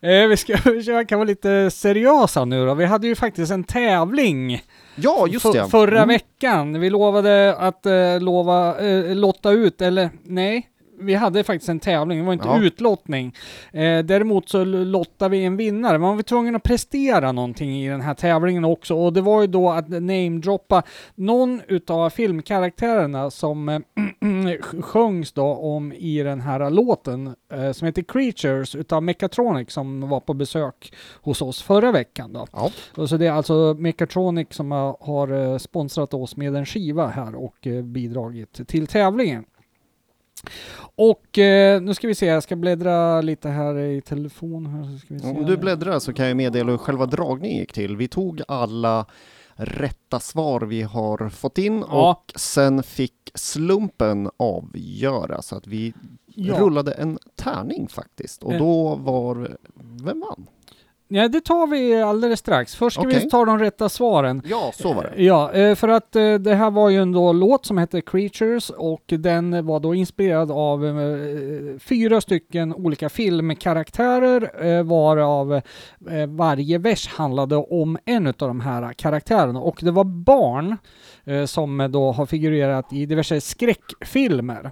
Eh, 0.00 0.26
Vi 0.28 0.36
ska 0.36 0.56
försöka 0.58 1.16
vara 1.16 1.26
lite 1.26 1.70
seriösa 1.70 2.44
nu 2.44 2.66
då. 2.66 2.74
Vi 2.74 2.84
hade 2.84 3.06
ju 3.06 3.14
faktiskt 3.14 3.52
en 3.52 3.64
tävling 3.64 4.62
Ja, 4.96 5.26
just 5.30 5.52
det. 5.52 5.68
förra 5.70 5.96
Mm. 5.96 6.08
veckan. 6.08 6.80
Vi 6.80 6.90
lovade 6.90 7.56
att 7.58 7.86
eh, 7.86 8.20
lova, 8.20 8.78
eh, 8.78 9.14
lotta 9.16 9.50
ut, 9.50 9.80
eller 9.82 10.10
nej, 10.24 10.68
vi 10.98 11.14
hade 11.14 11.44
faktiskt 11.44 11.68
en 11.68 11.80
tävling, 11.80 12.18
det 12.18 12.24
var 12.24 12.32
inte 12.32 12.48
Ja. 12.48 12.62
utlottning. 12.62 13.34
Eh, 13.72 13.98
däremot 13.98 14.48
så 14.48 14.64
lottade 14.64 15.28
vi 15.30 15.44
en 15.44 15.56
vinnare. 15.56 15.98
Man 15.98 16.16
var 16.16 16.22
tvungen 16.22 16.56
att 16.56 16.62
prestera 16.62 17.32
någonting 17.32 17.76
i 17.84 17.88
den 17.88 18.00
här 18.00 18.14
tävlingen 18.14 18.64
också 18.64 18.94
och 18.94 19.12
det 19.12 19.20
var 19.20 19.40
ju 19.40 19.46
då 19.46 19.70
att 19.70 19.88
namedroppa 19.88 20.82
någon 21.14 21.60
utav 21.68 22.10
filmkaraktärerna 22.10 23.30
som 23.30 23.68
eh, 23.68 23.80
sjöngs 24.80 25.32
då 25.32 25.46
om 25.46 25.92
i 25.92 26.22
den 26.22 26.40
här 26.40 26.70
låten 26.70 27.34
eh, 27.52 27.72
som 27.72 27.86
heter 27.86 28.02
Creatures 28.02 28.74
utav 28.74 29.02
Mechatronic 29.02 29.70
som 29.70 30.08
var 30.08 30.20
på 30.20 30.34
besök 30.34 30.92
hos 31.22 31.42
oss 31.42 31.62
förra 31.62 31.92
veckan 31.92 32.32
då. 32.32 32.46
Ja. 32.52 32.70
Och 32.96 33.08
så 33.08 33.16
det 33.16 33.26
är 33.26 33.32
alltså 33.32 33.76
Mechatronic 33.78 34.46
som 34.50 34.70
har, 34.70 34.96
har 35.00 35.52
eh, 35.52 35.58
sponsrat 35.58 36.14
oss 36.14 36.36
med 36.36 36.56
en 36.56 36.66
skiva 36.66 37.06
här 37.06 37.34
och 37.34 37.66
eh, 37.66 37.82
bidragit 37.82 38.68
till 38.68 38.86
tävlingen. 38.86 39.44
Och 40.96 41.38
eh, 41.38 41.82
nu 41.82 41.94
ska 41.94 42.06
vi 42.08 42.14
se, 42.14 42.26
jag 42.26 42.42
ska 42.42 42.56
bläddra 42.56 43.20
lite 43.20 43.48
här 43.48 43.78
i 43.78 44.00
telefon. 44.00 44.66
Här, 44.66 44.98
ska 44.98 45.14
vi 45.14 45.20
se. 45.20 45.26
Om 45.26 45.46
du 45.46 45.56
bläddrar 45.56 45.98
så 45.98 46.12
kan 46.12 46.26
jag 46.28 46.36
meddela 46.36 46.70
hur 46.70 46.78
själva 46.78 47.06
dragningen 47.06 47.58
gick 47.58 47.72
till. 47.72 47.96
Vi 47.96 48.08
tog 48.08 48.42
alla 48.48 49.06
rätta 49.56 50.20
svar 50.20 50.60
vi 50.60 50.82
har 50.82 51.28
fått 51.28 51.58
in 51.58 51.84
Ja. 51.90 52.10
och 52.10 52.32
sen 52.40 52.82
fick 52.82 53.30
slumpen 53.34 54.30
avgöra 54.36 55.42
så 55.42 55.56
att 55.56 55.66
vi 55.66 55.94
Ja. 56.26 56.58
rullade 56.58 56.92
en 56.92 57.18
tärning 57.36 57.88
faktiskt 57.88 58.42
och 58.42 58.52
Eh. 58.52 58.58
då 58.58 58.94
var, 58.94 59.56
vem 60.04 60.20
vann? 60.20 60.46
Ja, 61.08 61.28
det 61.28 61.40
tar 61.40 61.66
vi 61.66 62.02
alldeles 62.02 62.40
strax. 62.40 62.74
Först 62.76 62.94
ska 62.96 63.06
vi 63.08 63.16
Okej. 63.16 63.28
ta 63.30 63.44
de 63.44 63.58
rätta 63.58 63.88
svaren. 63.88 64.42
Ja, 64.44 64.70
så 64.74 64.92
var 64.92 65.02
det. 65.02 65.22
Ja, 65.22 65.52
eh, 65.52 65.74
för 65.74 65.88
att 65.88 66.16
eh, 66.16 66.34
det 66.34 66.54
här 66.54 66.70
var 66.70 66.88
ju 66.90 67.02
en 67.02 67.12
låt 67.12 67.66
som 67.66 67.78
hette 67.78 68.00
Creatures 68.00 68.70
och 68.70 69.02
den 69.06 69.66
var 69.66 69.80
då 69.80 69.94
inspirerad 69.94 70.50
av 70.50 70.86
eh, 70.86 71.78
fyra 71.78 72.20
stycken 72.20 72.74
olika 72.74 73.08
filmkaraktärer 73.08 74.66
eh, 74.66 74.82
varav 74.82 75.54
eh, 76.10 76.26
varje 76.28 76.78
vers 76.78 77.08
handlade 77.08 77.56
om 77.56 77.98
en 78.04 78.26
av 78.26 78.34
de 78.38 78.60
här 78.60 78.92
karaktärerna 78.92 79.60
och 79.60 79.78
det 79.80 79.90
var 79.90 80.04
barn 80.04 80.76
eh, 81.24 81.44
som 81.44 81.88
då 81.92 82.12
har 82.12 82.26
figurerat 82.26 82.92
i 82.92 83.06
diverse 83.06 83.40
skräckfilmer. 83.40 84.70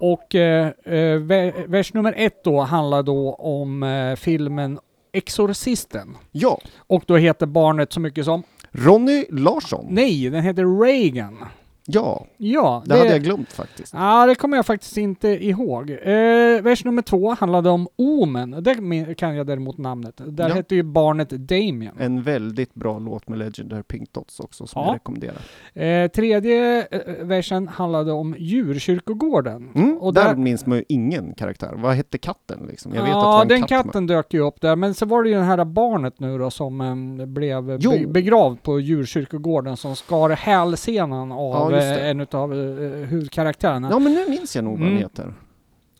Och 0.00 0.34
eh, 0.34 0.66
eh, 0.84 1.18
ve- 1.18 1.52
vers 1.66 1.94
nummer 1.94 2.14
ett 2.16 2.44
då 2.44 2.60
handlar 2.60 3.02
då 3.02 3.34
om 3.34 3.82
eh, 3.82 4.16
filmen 4.16 4.78
Exorcisten. 5.12 6.16
Ja, 6.32 6.60
Och 6.76 7.04
då 7.06 7.16
heter 7.16 7.46
barnet 7.46 7.92
så 7.92 8.00
mycket 8.00 8.24
som 8.24 8.42
Ronny 8.70 9.24
Larsson. 9.30 9.86
Nej, 9.90 10.30
den 10.30 10.42
heter 10.42 10.80
Reagan. 10.84 11.38
Ja, 11.86 12.26
Ja, 12.36 12.82
det, 12.86 12.98
hade 12.98 13.10
jag 13.10 13.22
glömt 13.22 13.52
faktiskt. 13.52 13.92
Ja, 13.94 14.26
det 14.26 14.34
kommer 14.34 14.56
jag 14.56 14.66
faktiskt 14.66 14.96
inte 14.96 15.28
ihåg. 15.28 15.90
Eh, 15.90 16.62
vers 16.62 16.84
nummer 16.84 17.02
två 17.02 17.34
handlade 17.34 17.70
om 17.70 17.88
Omen. 17.96 18.50
Det 18.60 19.14
kan 19.14 19.36
jag 19.36 19.46
däremot 19.46 19.78
namnet. 19.78 20.14
Där 20.26 20.48
Ja. 20.48 20.54
hette 20.54 20.74
ju 20.74 20.82
barnet 20.82 21.30
Damien. 21.30 21.94
En 21.98 22.22
väldigt 22.22 22.74
bra 22.74 22.98
låt 22.98 23.28
med 23.28 23.38
Legendary 23.38 23.82
Pink 23.82 24.12
Dots 24.12 24.40
också 24.40 24.66
som 24.66 24.82
Ja. 24.82 24.86
jag 24.88 24.94
rekommenderar. 24.94 25.36
Eh, 25.74 26.08
tredje 26.08 26.86
eh, 26.90 27.00
versen 27.26 27.68
handlade 27.68 28.12
om 28.12 28.34
djurkyrkogården. 28.38 29.68
Mm, 29.74 29.98
Och 29.98 30.14
där 30.14 30.24
där- 30.24 30.34
minns 30.36 30.66
man 30.66 30.78
ju 30.78 30.84
ingen 30.88 31.34
karaktär. 31.34 31.72
Vad 31.76 31.94
hette 31.94 32.18
katten 32.18 32.66
liksom? 32.68 32.94
Jag 32.94 33.02
vet 33.02 33.10
ja, 33.10 33.16
att 33.18 33.22
det 33.24 33.26
var 33.28 33.42
en 33.42 33.48
den 33.48 33.60
katt 33.60 33.70
med. 33.70 33.84
katten 33.84 34.06
dök 34.06 34.34
ju 34.34 34.40
upp 34.40 34.60
där. 34.60 34.76
Men 34.76 34.94
så 34.94 35.06
var 35.06 35.22
det 35.22 35.28
ju 35.28 35.34
det 35.36 35.42
här 35.42 35.64
barnet 35.64 36.20
nu 36.20 36.38
då 36.38 36.50
som 36.50 36.80
eh, 37.20 37.26
blev 37.26 37.64
be- 37.66 38.06
begravd 38.06 38.62
på 38.62 38.80
djurkyrkogården 38.80 39.76
som 39.76 39.96
skar 39.96 40.30
hälsenan 40.30 41.32
av 41.32 41.70
Ja, 41.71 41.71
det. 41.72 42.00
eh, 42.00 42.10
en 42.10 42.20
av 42.32 42.52
eh, 42.52 43.08
huvudkaraktärerna. 43.08 43.88
Ja, 43.90 43.98
men 43.98 44.12
nu 44.12 44.28
minns 44.28 44.56
jag 44.56 44.64
nog 44.64 44.78
vad 44.78 44.88
Mm. 44.88 44.98
heter. 45.02 45.34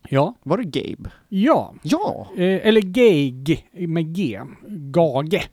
Ja. 0.09 0.35
Var 0.43 0.57
det 0.57 0.63
Gabe? 0.63 1.09
Ja. 1.29 1.73
Ja! 1.83 2.27
Eh, 2.37 2.67
eller 2.67 2.81
Geig 2.97 3.65
med 3.73 4.15
G. 4.15 4.39
Gage. 4.67 5.49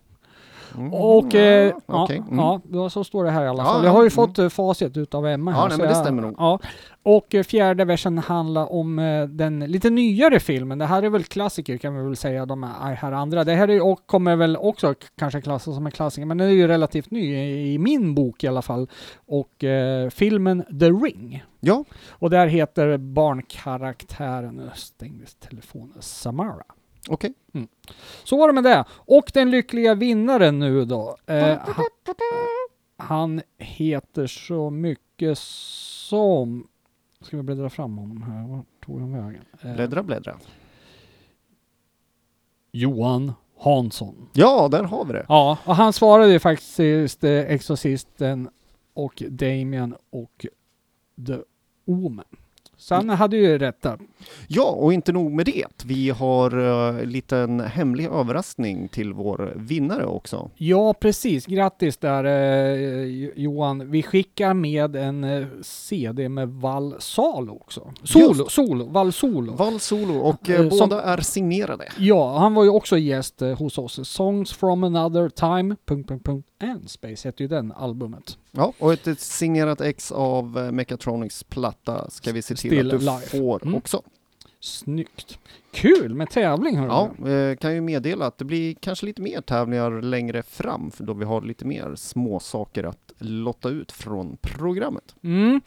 Mm, 0.78 0.92
Och 0.94 1.34
eh, 1.34 1.66
ja, 1.86 2.08
ja. 2.08 2.08
Mm. 2.12 2.60
ja, 2.72 2.90
så 2.90 3.04
står 3.04 3.24
det 3.24 3.30
här 3.30 3.44
i 3.44 3.48
alla 3.48 3.62
Ja, 3.62 3.72
fall. 3.72 3.84
Jag 3.84 3.90
har 3.92 3.98
ju 4.02 4.04
mm. 4.04 4.10
fått 4.10 4.38
eh, 4.38 4.48
facit 4.48 4.96
utav 4.96 5.26
Emma 5.26 5.50
Ja, 5.50 5.56
här. 5.56 5.62
nej, 5.68 5.70
så 5.72 5.78
men 5.78 5.86
det 5.88 5.94
jag- 5.94 6.04
stämmer 6.04 6.22
nog. 6.22 6.34
Ja. 6.38 6.58
Och 7.02 7.34
eh, 7.34 7.42
fjärde 7.42 7.84
versen 7.84 8.18
handlar 8.18 8.72
om 8.72 8.98
eh, 8.98 9.24
den 9.26 9.60
lite 9.60 9.90
nyare 9.90 10.40
filmen. 10.40 10.78
Det 10.78 10.86
här 10.86 11.02
är 11.02 11.08
väl 11.10 11.24
klassiker 11.24 11.76
kan 11.76 11.96
vi 11.96 12.02
väl 12.02 12.16
säga, 12.16 12.46
de 12.46 12.62
här 12.62 13.12
andra. 13.12 13.44
Det 13.44 13.54
här 13.54 13.68
är, 13.70 13.86
och 13.86 14.06
kommer 14.06 14.36
väl 14.36 14.56
också 14.56 14.94
kanske 15.18 15.40
klassas 15.40 15.74
som 15.74 15.86
en 15.86 15.92
klassiker, 15.92 16.26
men 16.26 16.38
den 16.38 16.48
är 16.48 16.52
ju 16.52 16.68
relativt 16.68 17.10
ny 17.10 17.34
i, 17.36 17.74
i 17.74 17.78
min 17.78 18.14
bok 18.14 18.44
i 18.44 18.48
alla 18.48 18.62
fall. 18.62 18.88
Och 19.26 19.64
eh, 19.64 20.08
filmen 20.10 20.64
The 20.80 20.86
Ring. 20.90 21.44
Ja, 21.60 21.84
Och 22.10 22.30
där 22.30 22.46
heter 22.46 22.96
barnkaraktären, 22.98 24.54
nu 24.54 24.70
stängdes 24.74 25.34
telefonen, 25.34 25.96
Samara. 26.00 26.62
Okej. 27.08 27.34
Så 28.24 28.36
var 28.38 28.46
det 28.46 28.52
med 28.52 28.64
det. 28.64 28.84
Och 28.90 29.30
den 29.34 29.50
lyckliga 29.50 29.94
vinnaren 29.94 30.58
nu 30.58 30.84
då. 30.84 31.16
Eh, 31.26 31.58
han, 31.58 31.84
han 32.96 33.42
heter 33.58 34.26
så 34.26 34.70
mycket 34.70 35.38
som... 35.38 36.66
Ska 37.20 37.36
vi 37.36 37.42
bläddra 37.42 37.70
fram 37.70 37.98
honom 37.98 38.22
här? 38.22 38.48
Vart 38.48 38.66
tog 38.86 39.00
han 39.00 39.12
vägen? 39.12 39.44
Eh, 39.62 39.74
Bläddra, 39.74 40.02
bläddra. 40.02 40.36
Johan 42.72 43.32
Hansson. 43.58 44.28
Ja, 44.32 44.68
där 44.68 44.82
har 44.82 45.04
vi 45.04 45.12
det. 45.12 45.26
Ja, 45.28 45.58
och 45.64 45.74
han 45.76 45.92
svarade 45.92 46.32
ju 46.32 46.38
faktiskt 46.38 47.24
eh, 47.24 47.30
Exorcisten 47.32 48.48
och 48.94 49.22
Damien 49.28 49.94
och 50.10 50.46
The 51.26 51.36
Omen. 51.86 52.24
Så 52.80 52.94
han 52.94 53.08
hade 53.08 53.36
ju 53.36 53.58
rätt 53.58 53.82
där. 53.82 53.98
Ja, 54.48 54.62
och 54.70 54.92
inte 54.92 55.12
nog 55.12 55.32
med 55.32 55.46
det. 55.46 55.66
Vi 55.84 56.10
har 56.10 56.58
uh, 56.58 57.00
en 57.02 57.10
liten 57.10 57.60
hemlig 57.60 58.06
överraskning 58.06 58.88
till 58.88 59.12
vår 59.12 59.52
vinnare 59.56 60.06
också. 60.06 60.50
Ja, 60.56 60.94
precis. 60.94 61.46
Grattis 61.46 61.96
där 61.96 62.24
eh, 62.24 63.04
Johan. 63.36 63.90
Vi 63.90 64.02
skickar 64.02 64.54
med 64.54 64.96
en 64.96 65.24
eh, 65.24 65.46
CD 65.62 66.28
med 66.28 66.48
Val 66.48 66.94
Salo 66.98 67.52
också. 67.54 67.92
Solo, 68.02 68.34
Just. 68.38 68.50
solo, 68.50 68.84
Val 68.84 69.12
Solo. 69.12 69.52
Val 69.52 69.80
Solo 69.80 70.18
och 70.18 70.50
eh, 70.50 70.60
Eh, 70.60 70.68
som- 70.68 70.88
båda 70.88 71.02
är 71.02 71.20
signerade. 71.20 71.88
Ja, 71.98 72.38
han 72.38 72.54
var 72.54 72.64
ju 72.64 72.70
också 72.70 72.98
gäst 72.98 73.40
hos 73.58 73.78
oss. 73.78 74.08
Songs 74.08 74.52
from 74.52 74.84
another 74.84 75.28
time, 75.28 75.76
punkt, 75.86 76.08
punkt, 76.08 76.24
punkt, 76.26 76.46
and 76.60 76.90
space 76.90 77.28
heter 77.28 77.42
ju 77.44 77.48
den 77.48 77.72
albumet. 77.72 78.38
Ja, 78.50 78.72
och 78.78 78.92
ett, 78.92 79.06
ett 79.06 79.20
signerat 79.20 79.80
ex 79.80 80.12
av 80.12 80.58
eh, 80.58 80.72
Mechatronics 80.72 81.44
platta 81.44 82.10
ska 82.10 82.32
vi 82.32 82.42
se 82.42 82.54
till 82.54 82.70
Still 82.70 82.94
att 82.94 83.00
du 83.00 83.06
Life. 83.06 83.38
får 83.38 83.62
Mm. 83.62 83.74
också. 83.74 84.02
Snyggt. 84.60 85.38
Kul 85.72 86.14
med 86.14 86.30
tävling 86.30 86.76
hörru. 86.76 86.88
Ja, 87.22 87.28
eh, 87.30 87.56
kan 87.56 87.74
ju 87.74 87.80
meddela 87.80 88.26
att 88.26 88.38
det 88.38 88.44
blir 88.44 88.74
kanske 88.74 89.06
lite 89.06 89.22
mer 89.22 89.40
tävlingar 89.40 90.02
längre 90.02 90.42
fram, 90.42 90.90
för 90.90 91.04
då 91.04 91.12
vi 91.12 91.24
har 91.24 91.42
lite 91.42 91.64
mer 91.64 91.94
små 91.96 92.40
saker 92.40 92.84
att 92.84 93.12
lotta 93.18 93.68
ut 93.68 93.92
från 93.92 94.36
programmet. 94.40 95.14
Mm. 95.22 95.60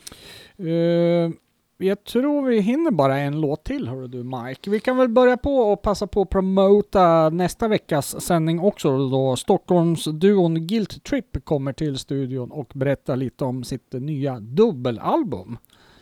Eh, 0.57 1.35
jag 1.77 2.03
tror 2.03 2.41
vi 2.47 2.59
hinner 2.59 2.91
bara 2.91 3.17
en 3.17 3.41
låt 3.41 3.63
till 3.63 3.87
hörru 3.87 4.07
du 4.07 4.23
Mike. 4.23 4.69
Vi 4.69 4.79
kan 4.79 4.97
väl 4.97 5.09
börja 5.09 5.37
på 5.37 5.55
och 5.57 5.81
passa 5.81 6.07
på 6.07 6.21
att 6.21 6.29
promota 6.29 7.29
nästa 7.29 7.67
veckas 7.67 8.21
sändning 8.21 8.59
också 8.59 9.09
då 9.09 9.35
Stockholmsduon 9.35 10.67
Guilt 10.67 11.03
Trip 11.03 11.45
kommer 11.45 11.73
till 11.73 11.97
studion 11.97 12.51
och 12.51 12.71
berättar 12.75 13.15
lite 13.15 13.45
om 13.45 13.63
sitt 13.63 13.93
nya 13.93 14.39
dubbelalbum. 14.39 15.57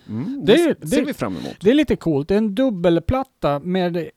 Mm, 0.09 0.41
Det- 0.45 0.55
det, 0.55 0.75
det- 0.81 0.87
ser 0.87 1.05
vi 1.05 1.13
fram 1.13 1.33
emot. 1.33 1.55
Det 1.61 1.69
är 1.69 1.73
lite 1.73 1.95
coolt. 1.95 2.27
Det 2.27 2.33
är 2.33 2.37
en 2.37 2.55
dubbelplatta 2.55 3.59
med 3.59 4.09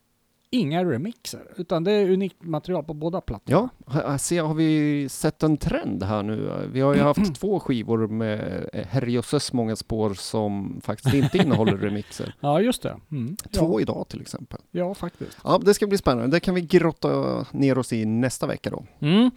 inga 0.55 0.85
remixer, 0.85 1.41
utan 1.57 1.85
det 1.85 1.93
är 1.93 2.11
unikt 2.11 2.37
material 2.43 2.85
på 2.85 2.95
båda 2.95 3.21
plattorna. 3.21 3.69
Ja, 3.87 4.19
ser, 4.19 4.43
har 4.43 4.55
vi 4.55 5.07
sett 5.09 5.43
en 5.43 5.57
trend 5.57 6.03
här 6.03 6.23
nu? 6.23 6.69
Vi 6.73 6.81
har 6.81 6.95
ju 6.95 7.01
haft 7.01 7.35
två 7.41 7.61
skivor 7.61 8.07
med 8.07 8.69
eh, 8.73 8.87
herrejösses 8.87 9.53
många 9.53 9.77
spår 9.77 10.15
som 10.15 10.81
faktiskt 10.85 11.15
inte 11.15 11.39
innehåller 11.39 11.77
remixer. 11.77 12.35
Ja, 12.41 12.61
just 12.61 12.83
det. 12.83 12.97
Mm. 13.11 13.37
Två 13.53 13.77
Ja, 13.77 13.81
idag 13.81 14.07
till 14.09 14.21
exempel. 14.21 14.59
ja, 14.71 14.95
faktiskt. 14.95 15.39
Ja, 15.45 15.61
det 15.65 15.75
ska 15.75 15.87
bli 15.87 15.99
spännande. 15.99 16.37
Det 16.37 16.41
kan 16.41 16.55
vi 16.55 16.61
grotta 16.61 17.45
ner 17.51 17.79
oss 17.79 17.93
i 17.93 18.05
nästa 18.05 18.47
vecka 18.47 18.71
då. 18.71 18.85
Mm. 19.01 19.31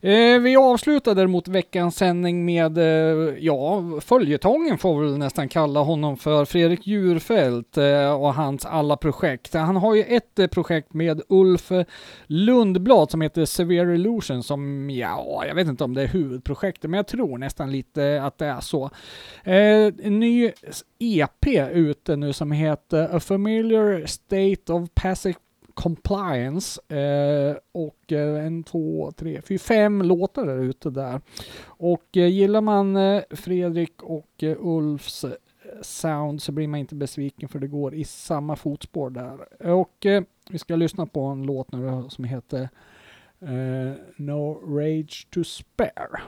Eh, 0.00 0.42
vi 0.42 0.56
avslutar 0.56 1.14
däremot 1.14 1.48
veckans 1.48 1.96
sändning 1.96 2.44
med, 2.44 2.78
eh, 2.78 3.34
ja, 3.38 3.82
följetongen 4.00 4.78
får 4.78 5.00
vi 5.00 5.18
nästan 5.18 5.48
kalla 5.48 5.80
honom 5.80 6.16
för, 6.16 6.44
Fredrik 6.44 6.86
Djurfält 6.86 7.78
eh, 7.78 8.12
och 8.12 8.34
hans 8.34 8.64
alla 8.66 8.96
projekt. 8.96 9.54
Han 9.54 9.76
har 9.76 9.94
ju 9.94 10.02
ett 10.02 10.38
eh, 10.38 10.46
projekt 10.62 10.94
med 10.94 11.22
Ulf 11.28 11.72
Lundblad 12.26 13.10
som 13.10 13.20
heter 13.20 13.44
Severe 13.44 13.94
Illusion 13.94 14.42
som, 14.42 14.90
ja, 14.90 15.44
jag 15.46 15.54
vet 15.54 15.68
inte 15.68 15.84
om 15.84 15.94
det 15.94 16.02
är 16.02 16.08
huvudprojektet, 16.08 16.90
men 16.90 16.96
jag 16.98 17.06
tror 17.06 17.38
nästan 17.38 17.72
lite 17.72 18.22
att 18.22 18.38
det 18.38 18.46
är 18.46 18.60
så. 18.60 18.84
Eh, 19.44 19.92
en 20.02 20.20
ny 20.20 20.50
EP 20.98 21.46
ute 21.72 22.16
nu 22.16 22.32
som 22.32 22.52
heter 22.52 23.16
A 23.16 23.20
Familiar 23.20 24.06
State 24.06 24.72
of 24.72 24.88
Passive 24.94 25.38
Compliance 25.74 26.94
eh, 26.96 27.56
och 27.72 28.12
eh, 28.12 28.46
en, 28.46 28.64
två, 28.64 29.12
tre, 29.16 29.42
fyra, 29.42 29.58
fem 29.58 30.02
låtar 30.02 30.46
där 30.46 30.58
ute 30.58 30.90
där. 30.90 31.20
Och 31.64 32.16
eh, 32.16 32.26
gillar 32.26 32.60
man 32.60 32.96
eh, 32.96 33.22
Fredrik 33.30 34.02
och 34.02 34.42
eh, 34.42 34.56
Ulfs 34.60 35.24
sound 35.82 36.42
så 36.42 36.52
blir 36.52 36.68
man 36.68 36.80
inte 36.80 36.94
besviken 36.94 37.48
för 37.48 37.58
det 37.58 37.66
går 37.66 37.94
i 37.94 38.04
samma 38.04 38.56
fotspår 38.56 39.10
där. 39.10 39.66
Och 39.72 40.06
eh, 40.06 40.22
vi 40.50 40.58
ska 40.58 40.76
lyssna 40.76 41.06
på 41.06 41.20
en 41.20 41.42
låt 41.42 41.72
nu 41.72 42.04
som 42.08 42.24
heter 42.24 42.68
eh, 43.40 43.92
No 44.16 44.60
Rage 44.78 45.26
to 45.30 45.44
Spare. 45.44 46.20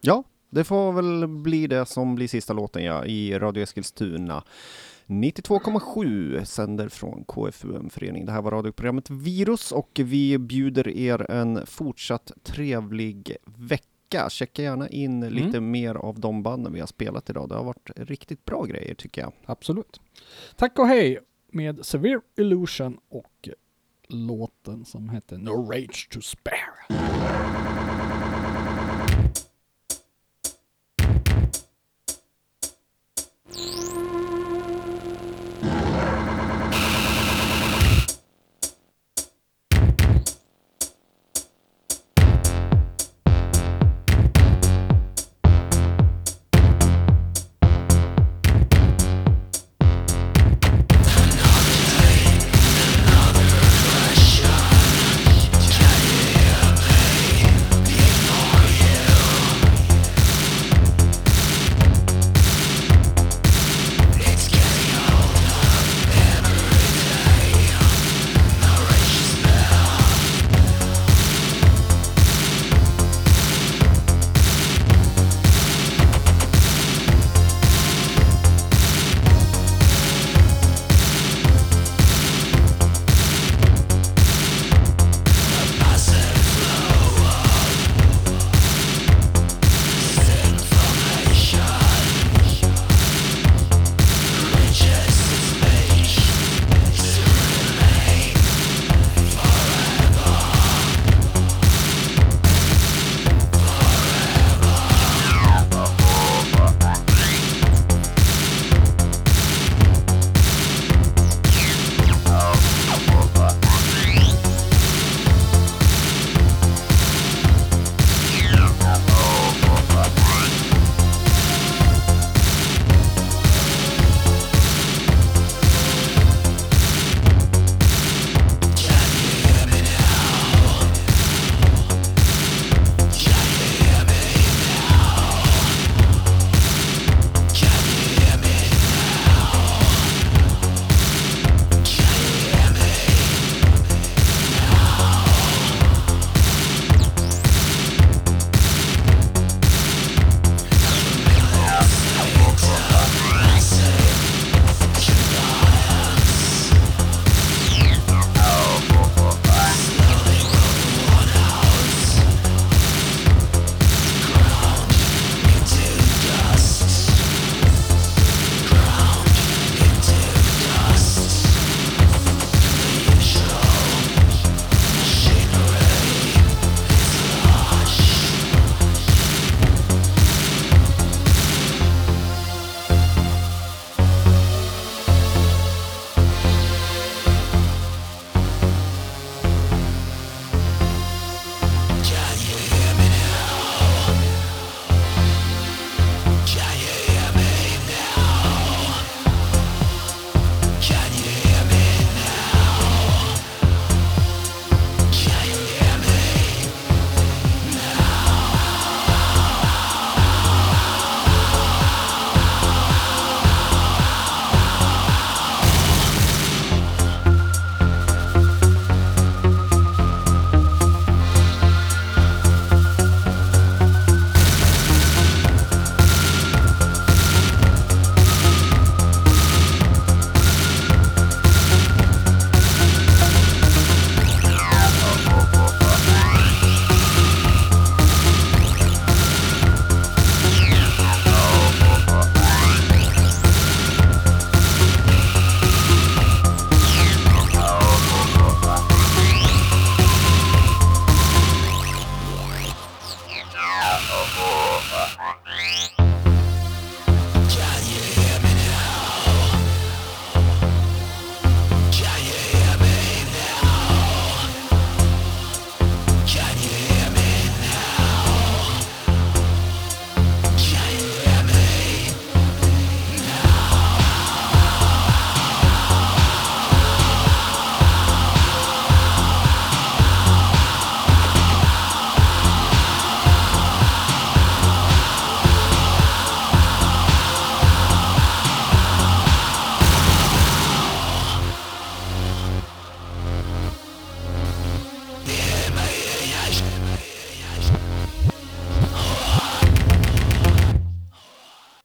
Ja, 0.00 0.24
det 0.50 0.64
får 0.64 0.92
väl 0.92 1.28
bli 1.28 1.66
det 1.66 1.86
som 1.86 2.14
blir 2.14 2.28
sista 2.28 2.52
låten 2.52 2.84
ja, 2.84 3.04
i 3.04 3.38
Radio 3.38 3.62
Eskilstuna. 3.62 4.44
92,7 5.06 6.44
sänder 6.44 6.88
från 6.88 7.24
KFUM 7.24 7.90
förening. 7.90 8.26
Det 8.26 8.32
här 8.32 8.42
var 8.42 8.50
radioprogrammet 8.50 9.10
Virus 9.10 9.72
och 9.72 10.00
vi 10.04 10.38
bjuder 10.38 10.88
er 10.88 11.30
en 11.30 11.66
fortsatt 11.66 12.32
trevlig 12.42 13.36
vecka. 13.44 13.86
Checka 14.30 14.62
gärna 14.62 14.88
in 14.88 15.20
lite 15.20 15.60
mer 15.60 15.94
av 15.94 16.20
de 16.20 16.42
banden 16.42 16.72
vi 16.72 16.80
har 16.80 16.86
spelat 16.86 17.30
idag. 17.30 17.48
Det 17.48 17.54
har 17.54 17.64
varit 17.64 17.90
riktigt 17.96 18.44
bra 18.44 18.64
grejer 18.64 18.94
tycker 18.94 19.20
jag. 19.20 19.32
Absolut. 19.46 20.00
Tack 20.56 20.78
och 20.78 20.86
hej 20.86 21.18
med 21.52 21.86
Severe 21.86 22.20
Illusion 22.36 22.98
och 23.08 23.48
låten 24.08 24.84
som 24.84 25.08
heter 25.08 25.38
No 25.38 25.70
Rage 25.72 26.08
to 26.10 26.20
Spare. 26.20 27.91